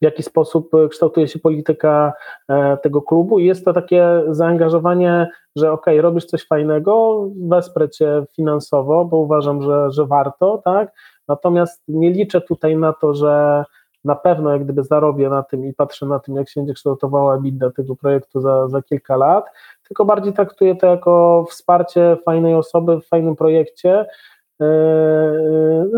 [0.00, 2.12] w jaki sposób e, kształtuje się polityka
[2.48, 3.38] e, tego klubu.
[3.38, 9.62] I jest to takie zaangażowanie, że ok, robisz coś fajnego, wesprę cię finansowo, bo uważam,
[9.62, 10.92] że, że warto, tak,
[11.28, 13.64] natomiast nie liczę tutaj na to, że
[14.04, 17.38] na pewno jak gdyby zarobię na tym i patrzę na tym, jak się będzie kształtowała
[17.38, 19.46] bidda tego projektu za, za kilka lat,
[19.88, 24.06] tylko bardziej traktuję to jako wsparcie fajnej osoby w fajnym projekcie,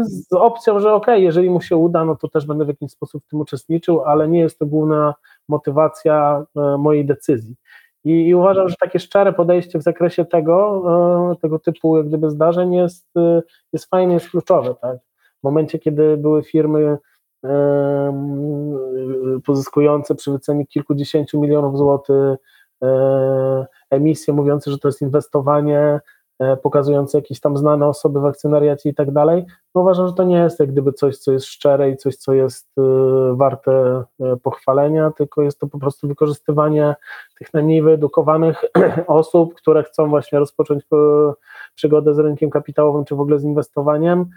[0.03, 3.25] z opcją, że ok, jeżeli mu się uda, no to też będę w jakiś sposób
[3.25, 5.15] w tym uczestniczył, ale nie jest to główna
[5.49, 7.57] motywacja e, mojej decyzji.
[8.05, 12.75] I, I, uważam, że takie szczere podejście w zakresie tego, tego typu jak gdyby zdarzeń
[12.75, 13.09] jest,
[13.73, 14.75] jest fajne, jest kluczowe.
[14.75, 14.99] Tak?
[15.41, 16.99] W momencie, kiedy były firmy
[19.47, 22.37] pozyskujące przy wycenie kilkudziesięciu milionów złotych
[23.91, 26.01] emisje mówiące, że to jest inwestowanie
[26.62, 30.36] pokazujące jakieś tam znane osoby w akcjonariacie i tak dalej, no uważam, że to nie
[30.36, 32.82] jest jak gdyby coś, co jest szczere i coś, co jest e,
[33.36, 36.95] warte e, pochwalenia, tylko jest to po prostu wykorzystywanie
[37.39, 38.64] tych najmniej wyedukowanych
[39.07, 40.84] osób, które chcą właśnie rozpocząć
[41.74, 44.30] przygodę z rynkiem kapitałowym, czy w ogóle z inwestowaniem,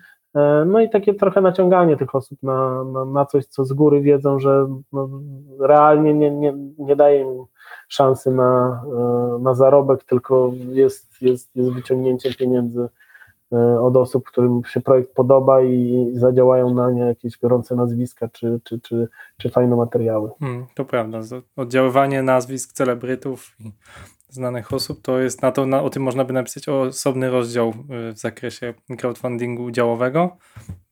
[0.65, 4.39] no i takie trochę naciąganie tych osób na, na, na coś, co z góry wiedzą,
[4.39, 5.09] że no,
[5.59, 7.45] realnie nie, nie, nie daje im
[7.87, 12.89] szansy na, e, na zarobek, tylko jest, jest, jest wyciągnięciem pieniędzy
[13.51, 18.59] e, od osób, którym się projekt podoba i zadziałają na nie jakieś gorące nazwiska czy,
[18.63, 19.07] czy, czy,
[19.37, 20.29] czy fajne materiały.
[20.39, 21.19] Hmm, to prawda.
[21.55, 23.71] Oddziaływanie nazwisk celebrytów i
[24.33, 28.13] znanych osób to jest na to, na, o tym można by napisać osobny rozdział e,
[28.13, 30.37] w zakresie crowdfundingu udziałowego.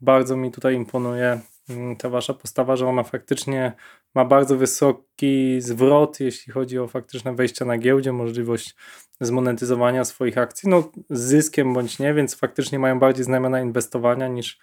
[0.02, 3.74] Bardzo mi tutaj imponuje mm, ta wasza postawa, że ona faktycznie
[4.16, 8.76] ma bardzo wysoki zwrot, jeśli chodzi o faktyczne wejście na giełdzie, możliwość
[9.22, 14.60] zmonetyzowania swoich akcji, no z zyskiem bądź nie, więc faktycznie mają bardziej znamiona inwestowania niż,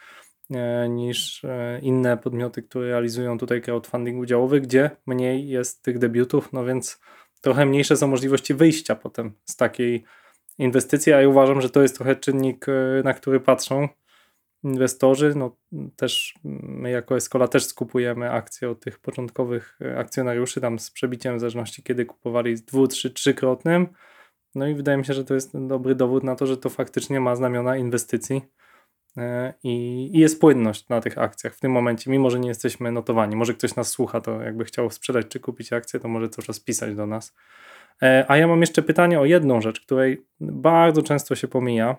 [0.51, 6.53] e, niż e, inne podmioty, które realizują tutaj crowdfunding udziałowy, gdzie mniej jest tych debiutów,
[6.53, 7.01] no więc
[7.41, 10.05] trochę mniejsze są możliwości wyjścia potem z takiej
[10.59, 13.89] inwestycji, a ja uważam, że to jest trochę czynnik, e, na który patrzą
[14.65, 15.33] inwestorzy.
[15.37, 15.57] No,
[15.97, 21.37] też my jako Escola też skupujemy akcje od tych początkowych e, akcjonariuszy, tam z przebiciem
[21.37, 23.87] w zależności kiedy kupowali z dwu, trzy, trzykrotnym.
[24.55, 27.21] No i wydaje mi się, że to jest dobry dowód na to, że to faktycznie
[27.21, 28.43] ma znamiona inwestycji
[29.63, 33.37] i, i jest płynność na tych akcjach w tym momencie, mimo że nie jesteśmy notowani.
[33.37, 36.61] Może ktoś nas słucha, to jakby chciał sprzedać czy kupić akcję, to może cały czas
[36.61, 37.35] pisać do nas.
[38.03, 41.97] E, a ja mam jeszcze pytanie o jedną rzecz, której bardzo często się pomija,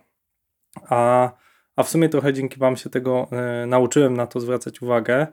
[0.89, 1.32] a,
[1.76, 5.28] a w sumie trochę dzięki Wam się tego e, nauczyłem na to zwracać uwagę,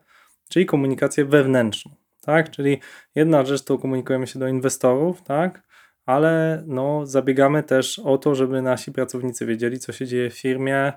[0.48, 1.94] czyli komunikację wewnętrzną.
[2.20, 2.50] Tak?
[2.50, 2.80] Czyli
[3.14, 5.62] jedna rzecz to komunikujemy się do inwestorów, tak?
[6.06, 10.92] ale no, zabiegamy też o to, żeby nasi pracownicy wiedzieli, co się dzieje w firmie,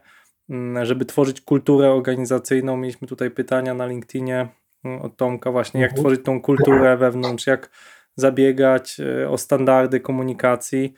[0.83, 2.77] żeby tworzyć kulturę organizacyjną.
[2.77, 4.47] Mieliśmy tutaj pytania na LinkedInie
[4.83, 6.03] mm, od Tomka właśnie, jak mhm.
[6.03, 7.69] tworzyć tą kulturę wewnątrz, jak
[8.15, 10.93] zabiegać e, o standardy komunikacji.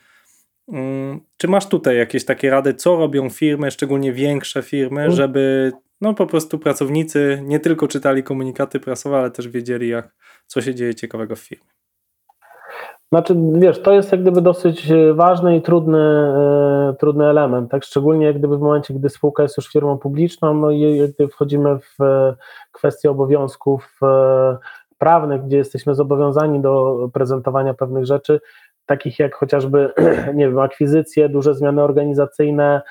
[0.71, 5.15] Mm, czy masz tutaj jakieś takie rady, co robią firmy, szczególnie większe firmy, mhm.
[5.15, 5.71] żeby
[6.01, 10.15] no po prostu pracownicy nie tylko czytali komunikaty prasowe, ale też wiedzieli, jak,
[10.47, 11.78] co się dzieje ciekawego w firmie?
[13.11, 17.83] Znaczy, wiesz, to jest jak gdyby dosyć e, ważny i trudny, e, trudny element, tak?
[17.83, 21.79] Szczególnie jak gdyby w momencie, gdy spółka jest już firmą publiczną, no i gdy wchodzimy
[21.79, 21.97] w
[22.71, 23.99] kwestie obowiązków
[24.97, 28.39] prawnych, gdzie jesteśmy zobowiązani do prezentowania pewnych rzeczy,
[28.85, 29.93] takich jak chociażby,
[30.35, 32.81] nie wiem, akwizycje, duże zmiany organizacyjne.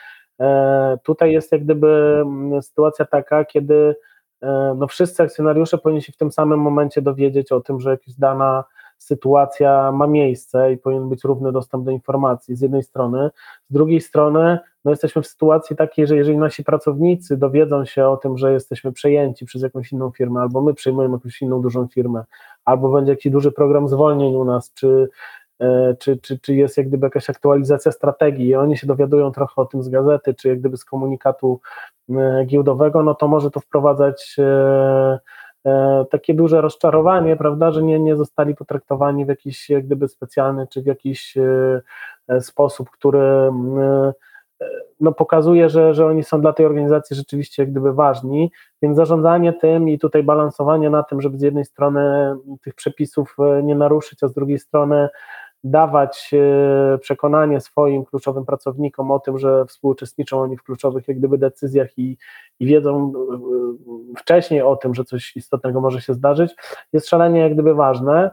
[0.40, 2.22] E, tutaj jest jak gdyby
[2.60, 3.96] sytuacja taka, kiedy
[4.42, 8.14] e, no wszyscy akcjonariusze powinni się w tym samym momencie dowiedzieć o tym, że jakaś
[8.14, 8.64] dana
[8.98, 13.30] sytuacja ma miejsce i powinien być równy dostęp do informacji z jednej strony,
[13.70, 18.16] z drugiej strony no jesteśmy w sytuacji takiej, że jeżeli nasi pracownicy dowiedzą się o
[18.16, 22.24] tym, że jesteśmy przejęci przez jakąś inną firmę, albo my przejmujemy jakąś inną dużą firmę,
[22.64, 25.08] albo będzie jakiś duży program zwolnień u nas, czy,
[25.60, 29.62] e, czy, czy, czy jest jak gdyby jakaś aktualizacja strategii i oni się dowiadują trochę
[29.62, 31.60] o tym z gazety, czy jak gdyby z komunikatu
[32.10, 35.18] e, giełdowego, no to może to wprowadzać e,
[36.10, 40.82] takie duże rozczarowanie, prawda, że nie, nie zostali potraktowani w jakiś jak gdyby specjalny, czy
[40.82, 41.34] w jakiś
[42.40, 43.50] sposób, który
[45.00, 48.52] no, pokazuje, że, że oni są dla tej organizacji rzeczywiście jak gdyby ważni,
[48.82, 53.62] więc zarządzanie tym i tutaj balansowanie na tym, żeby z jednej strony tych przepisów e,
[53.62, 55.08] nie naruszyć, a z drugiej strony
[55.64, 61.38] dawać e, przekonanie swoim kluczowym pracownikom o tym, że współuczestniczą oni w kluczowych jak gdyby
[61.38, 62.16] decyzjach i,
[62.60, 63.12] i wiedzą
[64.14, 66.54] e, wcześniej o tym, że coś istotnego może się zdarzyć,
[66.92, 68.30] jest szalenie jak gdyby ważne.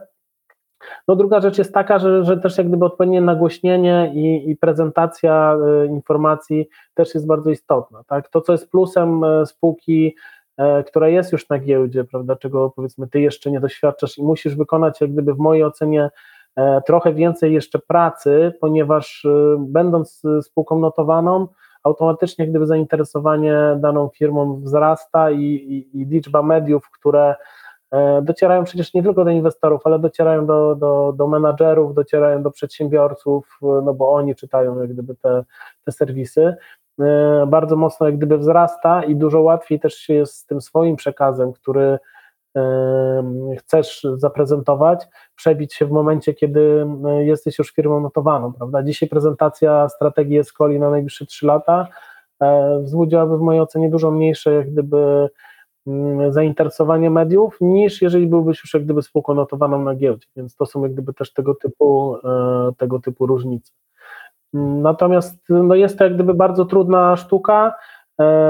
[1.08, 5.56] No druga rzecz jest taka, że, że też jak gdyby odpowiednie nagłośnienie i, i prezentacja
[5.88, 8.04] informacji też jest bardzo istotna.
[8.06, 8.28] Tak?
[8.28, 10.14] To, co jest plusem spółki,
[10.86, 15.00] która jest już na giełdzie, prawda, czego powiedzmy ty jeszcze nie doświadczasz i musisz wykonać
[15.00, 16.10] jak gdyby w mojej ocenie
[16.86, 19.26] trochę więcej jeszcze pracy, ponieważ
[19.58, 21.48] będąc spółką notowaną,
[21.82, 27.34] automatycznie gdyby zainteresowanie daną firmą wzrasta i, i, i liczba mediów, które
[27.90, 32.50] E, docierają przecież nie tylko do inwestorów, ale docierają do, do, do menadżerów, docierają do
[32.50, 35.44] przedsiębiorców, e, no bo oni czytają jak gdyby te,
[35.84, 36.56] te serwisy.
[37.00, 40.96] E, bardzo mocno jak gdyby wzrasta i dużo łatwiej też się jest z tym swoim
[40.96, 41.98] przekazem, który
[43.58, 46.86] chcesz zaprezentować, przebić się w momencie, kiedy
[47.18, 48.82] jesteś już firmą notowaną, prawda?
[48.82, 51.88] Dzisiaj prezentacja strategii Escoli na najbliższe 3 lata
[52.80, 55.28] wzbudziłaby w mojej ocenie dużo mniejsze jak gdyby
[55.86, 60.66] Mm, zainteresowanie mediów, niż jeżeli byłbyś już jak gdyby spółką notowaną na giełdzie, więc to
[60.66, 63.72] są jak gdyby też tego typu, e, tego typu różnice.
[64.52, 67.72] Natomiast no jest to jak gdyby bardzo trudna sztuka e,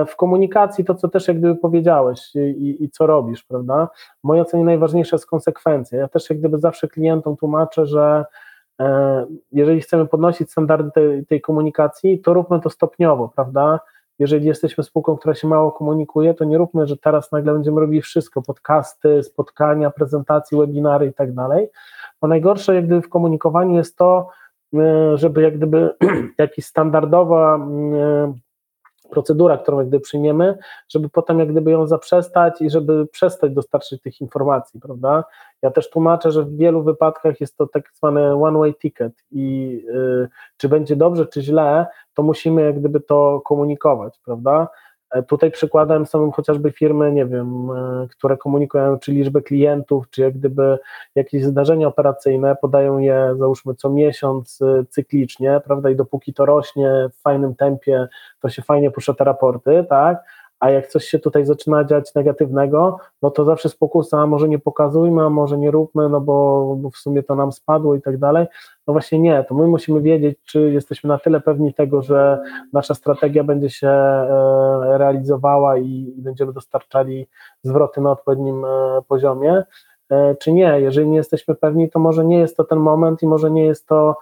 [0.07, 3.89] w komunikacji, to co też jak gdyby powiedziałeś i, i co robisz, prawda?
[4.21, 5.99] W mojej ocenie najważniejsza jest konsekwencja.
[5.99, 8.25] Ja też jak gdyby zawsze klientom tłumaczę, że
[8.81, 13.81] e, jeżeli chcemy podnosić standardy tej, tej komunikacji, to róbmy to stopniowo, prawda?
[14.19, 18.03] jeżeli jesteśmy spółką, która się mało komunikuje, to nie róbmy, że teraz nagle będziemy robili
[18.03, 21.69] wszystko, podcasty, spotkania, prezentacje, webinary i tak dalej,
[22.21, 24.29] bo najgorsze jak gdyby w komunikowaniu jest to,
[24.75, 25.95] e, żeby jak gdyby
[26.39, 28.35] jakiś standardowa e,
[29.11, 34.03] procedura, którą jak gdyby przyjmiemy, żeby potem jak gdyby ją zaprzestać i żeby przestać dostarczyć
[34.03, 35.25] tych informacji, prawda?
[35.63, 40.29] Ja też tłumaczę, że w wielu wypadkach jest to tak zwany one-way ticket i y,
[40.57, 44.69] czy będzie dobrze, czy źle, to musimy jak gdyby to komunikować, prawda?
[45.11, 50.23] E, tutaj przykładem są chociażby firmy, nie wiem, e, które komunikują czy liczbę klientów, czy
[50.23, 50.79] jak gdyby
[51.15, 56.91] jakieś zdarzenia operacyjne, podają je załóżmy co miesiąc e, cyklicznie, prawda, i dopóki to rośnie
[57.13, 58.09] w fajnym tempie,
[58.41, 60.25] to się fajnie puszcza te raporty, tak,
[60.61, 64.59] a jak coś się tutaj zaczyna dziać negatywnego, no to zawsze spokusa, a może nie
[64.59, 68.19] pokazujmy, a może nie róbmy, no bo, bo w sumie to nam spadło i tak
[68.19, 68.47] dalej.
[68.87, 72.39] No właśnie nie, to my musimy wiedzieć, czy jesteśmy na tyle pewni tego, że
[72.73, 77.29] nasza strategia będzie się e, realizowała i, i będziemy dostarczali
[77.63, 79.63] zwroty na odpowiednim e, poziomie,
[80.11, 80.81] e, czy nie.
[80.81, 83.87] Jeżeli nie jesteśmy pewni, to może nie jest to ten moment i może nie jest
[83.87, 84.17] to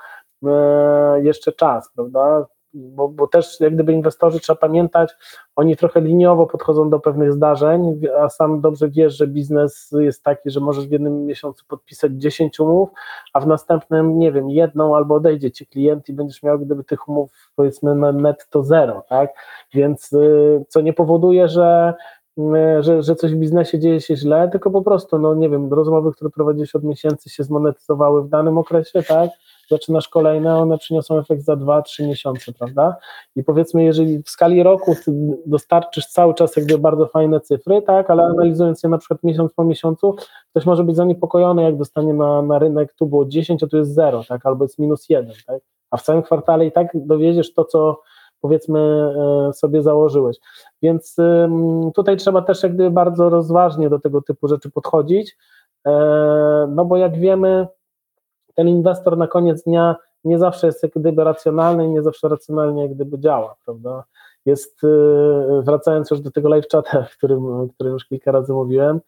[1.23, 2.47] jeszcze czas, prawda?
[2.75, 5.15] Bo, bo też jak gdyby inwestorzy trzeba pamiętać,
[5.57, 10.51] oni trochę liniowo podchodzą do pewnych zdarzeń, a sam dobrze wiesz, że biznes jest taki,
[10.51, 12.89] że możesz w jednym miesiącu podpisać 10 umów,
[13.33, 17.09] a w następnym, nie wiem, jedną albo odejdzie ci klient i będziesz miał gdyby tych
[17.09, 19.31] umów powiedzmy na netto zero, tak?
[19.75, 21.95] Więc y, co nie powoduje, że
[22.39, 22.43] y,
[22.81, 26.13] że, że coś w biznesie dzieje się źle, tylko po prostu, no nie wiem, rozmowy,
[26.13, 29.31] które prowadzisz od miesięcy się zmonetyzowały w danym okresie, tak?
[29.71, 32.97] Zaczynasz kolejne, one przyniosą efekt za 2-3 miesiące, prawda?
[33.37, 34.95] I powiedzmy, jeżeli w skali roku
[35.47, 39.65] dostarczysz cały czas jakby bardzo fajne cyfry, tak, ale analizując je na przykład miesiąc po
[39.65, 40.17] miesiącu,
[40.51, 43.95] ktoś może być zaniepokojony, jak dostanie na, na rynek, tu było 10, a tu jest
[43.95, 45.61] 0, tak, albo jest minus 1, tak?
[45.91, 48.01] A w całym kwartale i tak dowiedziesz to, co
[48.41, 50.37] powiedzmy e, sobie założyłeś.
[50.83, 51.17] Więc
[51.95, 55.37] tutaj trzeba też jak gdyby bardzo rozważnie do tego typu rzeczy podchodzić,
[55.87, 55.91] e,
[56.71, 57.67] no bo jak wiemy,
[58.55, 62.83] ten inwestor na koniec dnia nie zawsze jest jak gdyby racjonalny i nie zawsze racjonalnie
[62.83, 64.05] jak gdyby działa, prawda?
[64.47, 69.01] Jest, y, wracając już do tego live chata, o którym, którym już kilka razy mówiłem,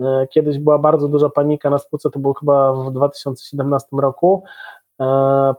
[0.00, 4.42] y, kiedyś była bardzo duża panika na spółce, to było chyba w 2017 roku,
[5.00, 5.04] y,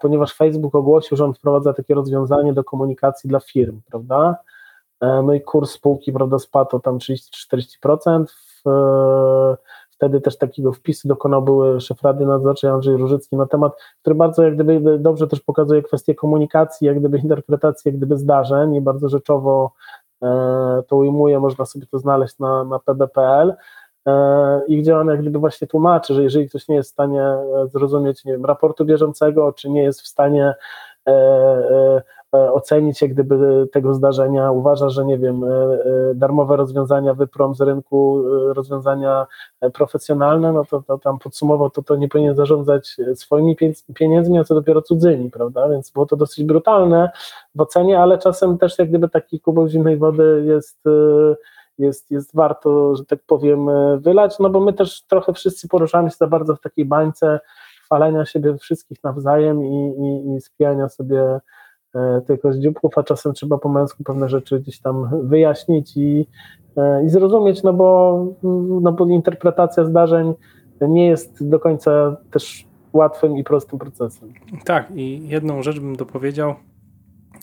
[0.02, 4.38] ponieważ Facebook ogłosił, że on wprowadza takie rozwiązanie do komunikacji dla firm, prawda?
[5.24, 8.26] No i kurs spółki, prawda, spadł tam 30-40%.
[10.04, 14.44] Wtedy też takiego wpisu dokonał były szef Rady Nadzorczej Andrzej Różycki na temat, który bardzo
[14.44, 19.10] jak gdyby dobrze też pokazuje kwestię komunikacji, jak gdyby interpretacji jak gdyby zdarzeń i bardzo
[19.10, 19.72] rzeczowo
[20.24, 23.56] e, to ujmuje, można sobie to znaleźć na, na pb.pl
[24.08, 27.24] e, i gdzie on jak gdyby właśnie tłumaczy, że jeżeli ktoś nie jest w stanie
[27.24, 30.54] e, zrozumieć, nie wiem, raportu bieżącego, czy nie jest w stanie
[32.34, 35.80] ocenić jak gdyby tego zdarzenia, uważa, że nie wiem, e, e,
[36.16, 38.24] darmowe rozwiązania wyprom z rynku,
[38.54, 39.28] rozwiązania
[39.74, 43.56] profesjonalne, no to, to tam podsumował, to to nie powinien zarządzać swoimi
[43.96, 47.12] pieniędzmi, a co dopiero cudzymi, prawda, więc było to dosyć brutalne
[47.56, 50.80] w ocenie, ale czasem też jak gdyby taki kubek zimnej wody jest
[51.78, 53.68] jest, jest warto, że tak powiem,
[54.00, 57.40] wylać, no bo my też trochę wszyscy poruszamy się za bardzo w takiej bańce
[57.86, 61.42] chwalenia siebie wszystkich nawzajem i, i, i spijania sobie E,
[62.28, 66.28] tylko z dzióbków, a czasem trzeba po męsku pewne rzeczy gdzieś tam wyjaśnić i,
[66.78, 68.26] e, i zrozumieć, no bo,
[68.82, 70.34] no bo interpretacja zdarzeń
[70.82, 74.34] nie jest do końca też łatwym i prostym procesem.
[74.66, 76.56] Tak, i jedną rzecz bym dopowiedział,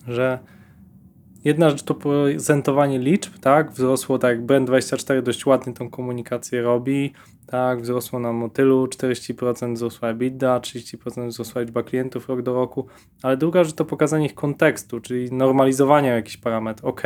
[0.07, 0.39] że
[1.45, 7.13] jedna rzecz to prezentowanie liczb, tak, wzrosło tak jak Brand24 dość ładnie tą komunikację robi,
[7.47, 12.87] tak, wzrosło na motylu, 40% wzrosła EBITDA, 30% wzrosła liczba klientów rok do roku,
[13.23, 16.87] ale druga rzecz to pokazanie ich kontekstu, czyli normalizowania jakiś parametr.
[16.87, 17.03] Ok,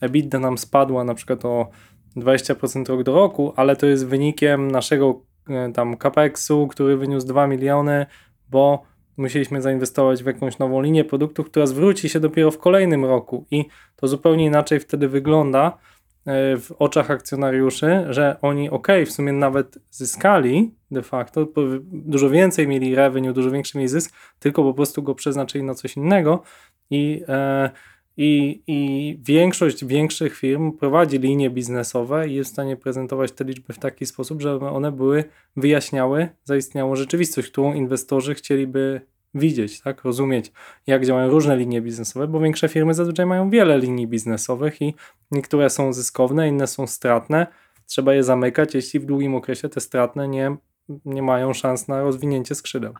[0.00, 1.68] EBITDA nam spadła na przykład o
[2.16, 7.46] 20% rok do roku, ale to jest wynikiem naszego e, tam capexu, który wyniósł 2
[7.46, 8.06] miliony,
[8.50, 8.82] bo
[9.16, 13.46] musieliśmy zainwestować w jakąś nową linię produktów, która zwróci się dopiero w kolejnym roku.
[13.50, 13.64] I
[13.96, 15.78] to zupełnie inaczej wtedy wygląda,
[16.26, 21.46] E, w oczach akcjonariuszy, że oni ok, w sumie nawet zyskali de facto,
[21.92, 25.96] dużo więcej mieli revenue, dużo większy mieli zysk, tylko po prostu go przeznaczyli na coś
[25.96, 26.42] innego.
[26.90, 27.70] I, e,
[28.16, 33.72] i, i większość większych firm prowadzi linie biznesowe i jest w stanie prezentować te liczby
[33.72, 35.24] w taki sposób, żeby one były,
[35.56, 39.00] wyjaśniały zaistniałą rzeczywistość, którą inwestorzy chcieliby
[39.34, 40.52] widzieć, tak, rozumieć,
[40.86, 44.94] jak działają różne linie biznesowe, bo większe firmy zazwyczaj mają wiele linii biznesowych i
[45.30, 47.46] niektóre są zyskowne, inne są stratne.
[47.86, 50.56] Trzeba je zamykać, jeśli w długim okresie te stratne nie,
[51.04, 52.94] nie mają szans na rozwinięcie skrzydeł.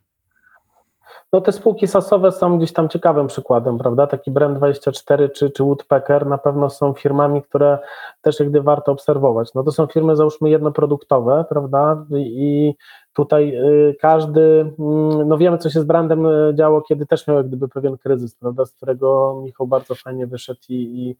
[1.36, 4.06] No te spółki sasowe są gdzieś tam ciekawym przykładem, prawda?
[4.06, 7.78] Taki Brand24 czy, czy Woodpecker na pewno są firmami, które
[8.22, 9.54] też jak gdy warto obserwować.
[9.54, 12.04] No to są firmy załóżmy jednoproduktowe, prawda?
[12.16, 12.74] I
[13.16, 14.40] Tutaj y, każdy,
[14.78, 18.34] mm, no wiemy, co się z brandem y, działo, kiedy też miał gdyby pewien kryzys,
[18.34, 21.16] prawda, z którego Michał bardzo fajnie wyszedł i, i,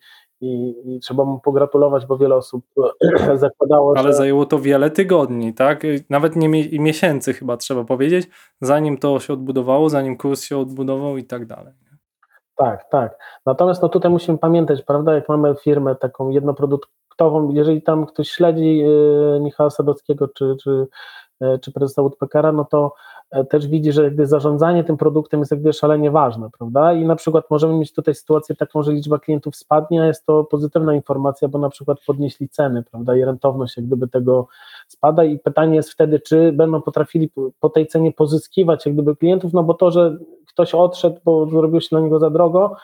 [0.46, 2.64] i, i trzeba mu pogratulować, bo wiele osób
[3.34, 4.14] zakładało, Ale że...
[4.14, 5.82] zajęło to wiele tygodni, tak?
[6.10, 8.28] Nawet nie miesięcy chyba trzeba powiedzieć,
[8.60, 11.72] zanim to się odbudowało, zanim kurs się odbudował i tak dalej.
[12.56, 13.18] Tak, tak.
[13.46, 18.82] Natomiast no tutaj musimy pamiętać, prawda, jak mamy firmę taką jednoproduktową, jeżeli tam ktoś śledzi
[19.36, 20.86] y, Michała Sadowskiego czy, czy, y,
[21.60, 22.92] czy prezesa Woodpeckera, no to
[23.30, 26.92] E, też widzi, że gdy zarządzanie tym produktem jest jakby szalenie ważne, prawda?
[26.92, 30.44] I na przykład możemy mieć tutaj sytuację taką, że liczba klientów spadnie, a jest to
[30.44, 33.16] pozytywna informacja, bo na przykład podnieśli ceny, prawda?
[33.16, 34.48] I rentowność jak gdyby tego
[34.88, 37.30] spada i pytanie jest wtedy, czy będą potrafili
[37.60, 40.16] po tej cenie pozyskiwać jak gdyby klientów, no bo to, że
[40.46, 42.76] ktoś odszedł, bo zrobił się dla niego za drogo,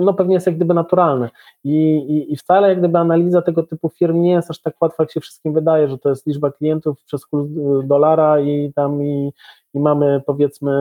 [0.00, 1.30] no pewnie jest jak gdyby naturalne.
[1.64, 5.02] I, i, I wcale jak gdyby analiza tego typu firm nie jest aż tak łatwa,
[5.02, 9.04] jak się wszystkim wydaje, że to jest liczba klientów przez kurs y, dolara i tam
[9.04, 9.32] i,
[9.74, 10.72] i mamy powiedzmy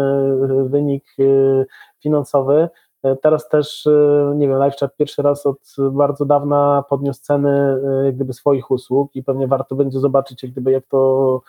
[0.69, 1.65] wynik y,
[2.03, 2.69] finansowy.
[3.03, 5.59] E, teraz też, y, nie wiem, LiveChat pierwszy raz od
[5.91, 10.71] bardzo dawna podniósł ceny jak gdyby swoich usług i pewnie warto będzie zobaczyć jak gdyby
[10.71, 11.41] jak to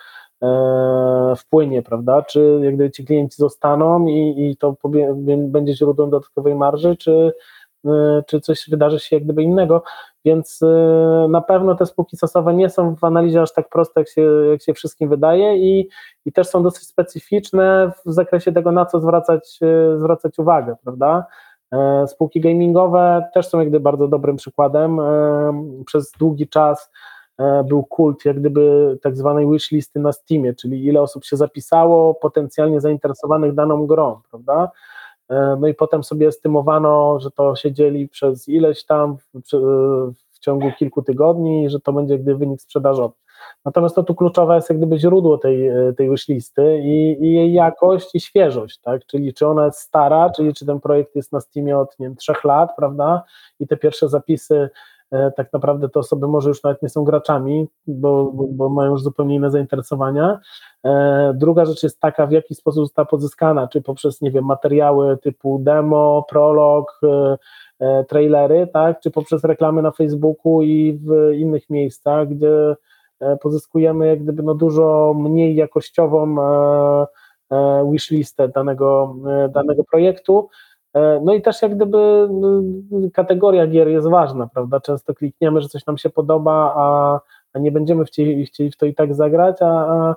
[0.42, 4.76] e, wpłynie, prawda, czy jak gdyby ci klienci zostaną i, i to
[5.38, 7.32] będzie źródłem dodatkowej marży, czy
[8.26, 9.82] czy coś wydarzy się jak gdyby innego,
[10.24, 10.66] więc y,
[11.28, 14.62] na pewno te spółki stosowe nie są w analizie aż tak proste, jak się, jak
[14.62, 15.88] się wszystkim wydaje i,
[16.26, 21.26] i też są dosyć specyficzne w zakresie tego, na co zwracać, y, zwracać uwagę, prawda?
[22.06, 25.00] Spółki gamingowe też są jak gdyby bardzo dobrym przykładem.
[25.86, 26.90] Przez długi czas
[27.68, 32.80] był kult jak gdyby tak zwanej wishlisty na Steamie, czyli ile osób się zapisało potencjalnie
[32.80, 34.70] zainteresowanych daną grą, prawda?
[35.30, 39.24] E, no i potem sobie estymowano, że to się dzieli przez ileś tam w,
[40.32, 43.14] w ciągu kilku tygodni, że to będzie gdy wynik sprzedażowy.
[43.64, 47.52] Natomiast to tu kluczowe jest jak gdyby źródło tej, e, tej listy i, i, jej
[47.52, 49.06] jakość i świeżość, tak?
[49.06, 52.16] Czyli czy ona jest stara, czyli czy ten projekt jest na Steamie od nie wiem,
[52.16, 53.22] trzech lat, prawda?
[53.60, 54.70] I te pierwsze zapisy
[55.36, 59.02] tak naprawdę te osoby może już nawet nie są graczami, bo, bo, bo, mają już
[59.02, 60.40] zupełnie inne zainteresowania.
[60.84, 65.18] E, druga rzecz jest taka, w jaki sposób została pozyskana, czy poprzez, nie wiem, materiały
[65.18, 67.00] typu demo, prolog,
[67.80, 72.76] e, trailery, tak, czy poprzez reklamy na Facebooku i w innych miejscach, gdzie
[73.42, 76.36] pozyskujemy jak gdyby no dużo mniej jakościową
[77.90, 79.16] wishlistę danego,
[79.52, 80.69] danego projektu, E,
[81.22, 82.62] no i też jak gdyby no,
[83.12, 84.80] kategoria gier jest ważna, prawda?
[84.80, 87.20] Często klikniemy, że coś nam się podoba, a,
[87.52, 90.14] a nie będziemy chcieli, chcieli w to i tak zagrać, a,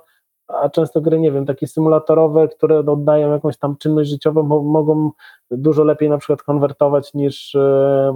[0.48, 5.10] a, często gry, nie wiem, takie symulatorowe, które oddają jakąś tam czynność życiową, mogą
[5.50, 8.14] dużo lepiej na przykład konwertować niż e,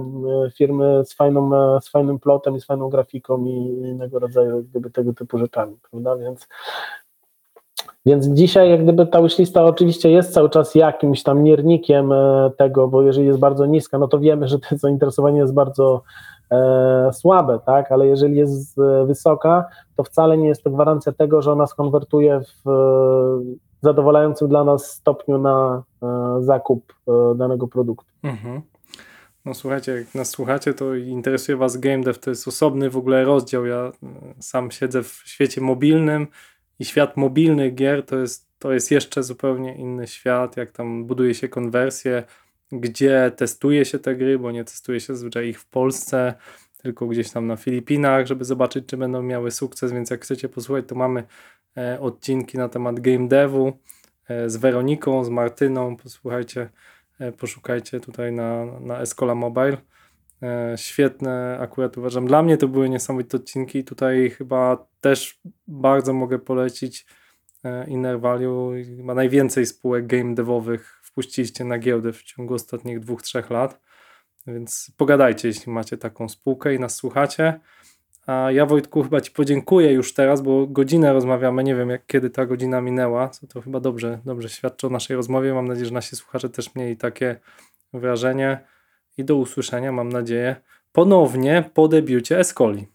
[0.57, 3.49] firmy z, fajną, e, z fajnym plotem i z fajną grafiką i
[3.89, 6.17] innego rodzaju gdyby tego typu rzeczami, prawda?
[6.17, 6.47] Więc
[8.05, 12.87] więc dzisiaj jak gdyby ta wishlista oczywiście jest cały czas jakimś tam miernikiem e, tego,
[12.87, 16.01] bo jeżeli jest bardzo niska, no to wiemy, że to zainteresowanie jest bardzo
[16.51, 21.41] e, słabe, tak, ale jeżeli jest e, wysoka, to wcale nie jest to gwarancja tego,
[21.41, 28.11] że ona skonwertuje w e, zadowalającym dla nas stopniu na e, zakup e, danego produktu.
[28.23, 28.61] Mhm.
[29.45, 33.25] No słuchajcie, jak nas słuchacie, to interesuje Was game dev, to jest osobny w ogóle
[33.25, 33.65] rozdział.
[33.65, 33.91] Ja
[34.39, 36.27] sam siedzę w świecie mobilnym,
[36.79, 41.33] i świat mobilnych gier to jest, to jest jeszcze zupełnie inny świat, jak tam buduje
[41.33, 42.23] się konwersję,
[42.71, 46.33] gdzie testuje się te gry, bo nie testuje się zazwyczaj ich w Polsce,
[46.77, 50.85] tylko gdzieś tam na Filipinach, żeby zobaczyć, czy będą miały sukces, więc jak chcecie posłuchać,
[50.87, 51.23] to mamy
[51.77, 53.73] e, odcinki na temat game devu
[54.27, 56.69] e, z Weroniką, z Martyną, posłuchajcie,
[57.19, 59.77] e, poszukajcie tutaj na, na Escola Mobile.
[60.43, 62.27] E, świetne akurat uważam.
[62.27, 63.83] Dla mnie to były niesamowite odcinki.
[63.83, 67.05] Tutaj chyba też bardzo mogę polecić
[67.63, 68.73] e, Inner Value.
[69.03, 73.79] Ma najwięcej spółek game devowych wpuściliście na giełdę w ciągu ostatnich dwóch, trzech lat.
[74.47, 77.59] Więc pogadajcie, jeśli macie taką spółkę i nas słuchacie.
[78.27, 81.63] A ja Wojtku chyba Ci podziękuję już teraz, bo godzinę rozmawiamy.
[81.63, 85.15] Nie wiem, jak kiedy ta godzina minęła, co to chyba dobrze, dobrze świadczy o naszej
[85.15, 85.53] rozmowie.
[85.53, 87.39] Mam nadzieję, że nasi słuchacze też mieli takie
[87.93, 88.59] wrażenie
[89.19, 90.55] i do usłyszenia, mam nadzieję,
[90.91, 92.87] ponownie po debiucie Escoli.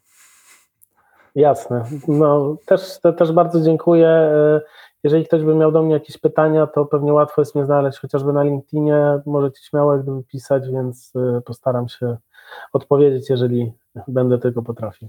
[1.35, 1.85] Jasne.
[2.09, 4.09] No, też, też bardzo dziękuję.
[4.09, 4.61] E,
[5.05, 8.33] jeżeli ktoś by miał do mnie jakieś pytania, to pewnie łatwo jest mnie znaleźć chociażby
[8.33, 9.21] na LinkedInie.
[9.27, 12.17] Możecie śmiało jak gdyby pisać, więc e, postaram się
[12.73, 13.73] odpowiedzieć, jeżeli
[14.09, 15.09] będę tego potrafił.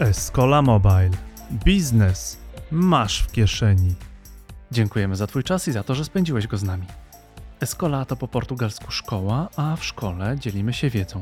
[0.00, 1.10] Escola Mobile.
[1.64, 2.40] Biznes
[2.70, 3.94] masz w kieszeni.
[4.70, 6.84] Dziękujemy za Twój czas i za to, że spędziłeś go z nami.
[7.64, 11.20] Escola to po portugalsku szkoła, a w szkole dzielimy się wiedzą.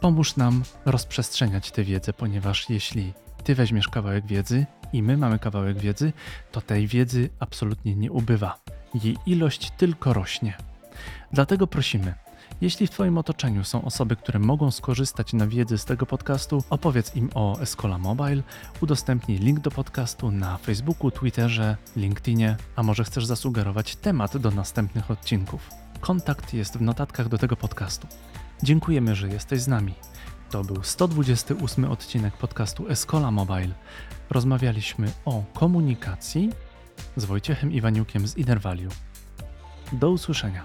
[0.00, 3.12] Pomóż nam rozprzestrzeniać tę wiedzę, ponieważ jeśli
[3.44, 6.12] ty weźmiesz kawałek wiedzy i my mamy kawałek wiedzy,
[6.52, 8.58] to tej wiedzy absolutnie nie ubywa.
[9.04, 10.56] Jej ilość tylko rośnie.
[11.32, 12.14] Dlatego prosimy,
[12.60, 17.16] Jeśli w Twoim otoczeniu są osoby, które mogą skorzystać na wiedzy z tego podcastu, opowiedz
[17.16, 18.42] im o Escola Mobile,
[18.80, 25.10] udostępnij link do podcastu na Facebooku, Twitterze, LinkedInie, a może chcesz zasugerować temat do następnych
[25.10, 25.70] odcinków.
[26.00, 28.06] Kontakt jest w notatkach do tego podcastu.
[28.62, 29.94] Dziękujemy, że jesteś z nami.
[30.50, 33.74] To był 128 odcinek podcastu Escola Mobile.
[34.30, 36.50] Rozmawialiśmy o komunikacji
[37.16, 38.90] z Wojciechem Iwaniukiem z Inner Value.
[39.92, 40.64] Do usłyszenia.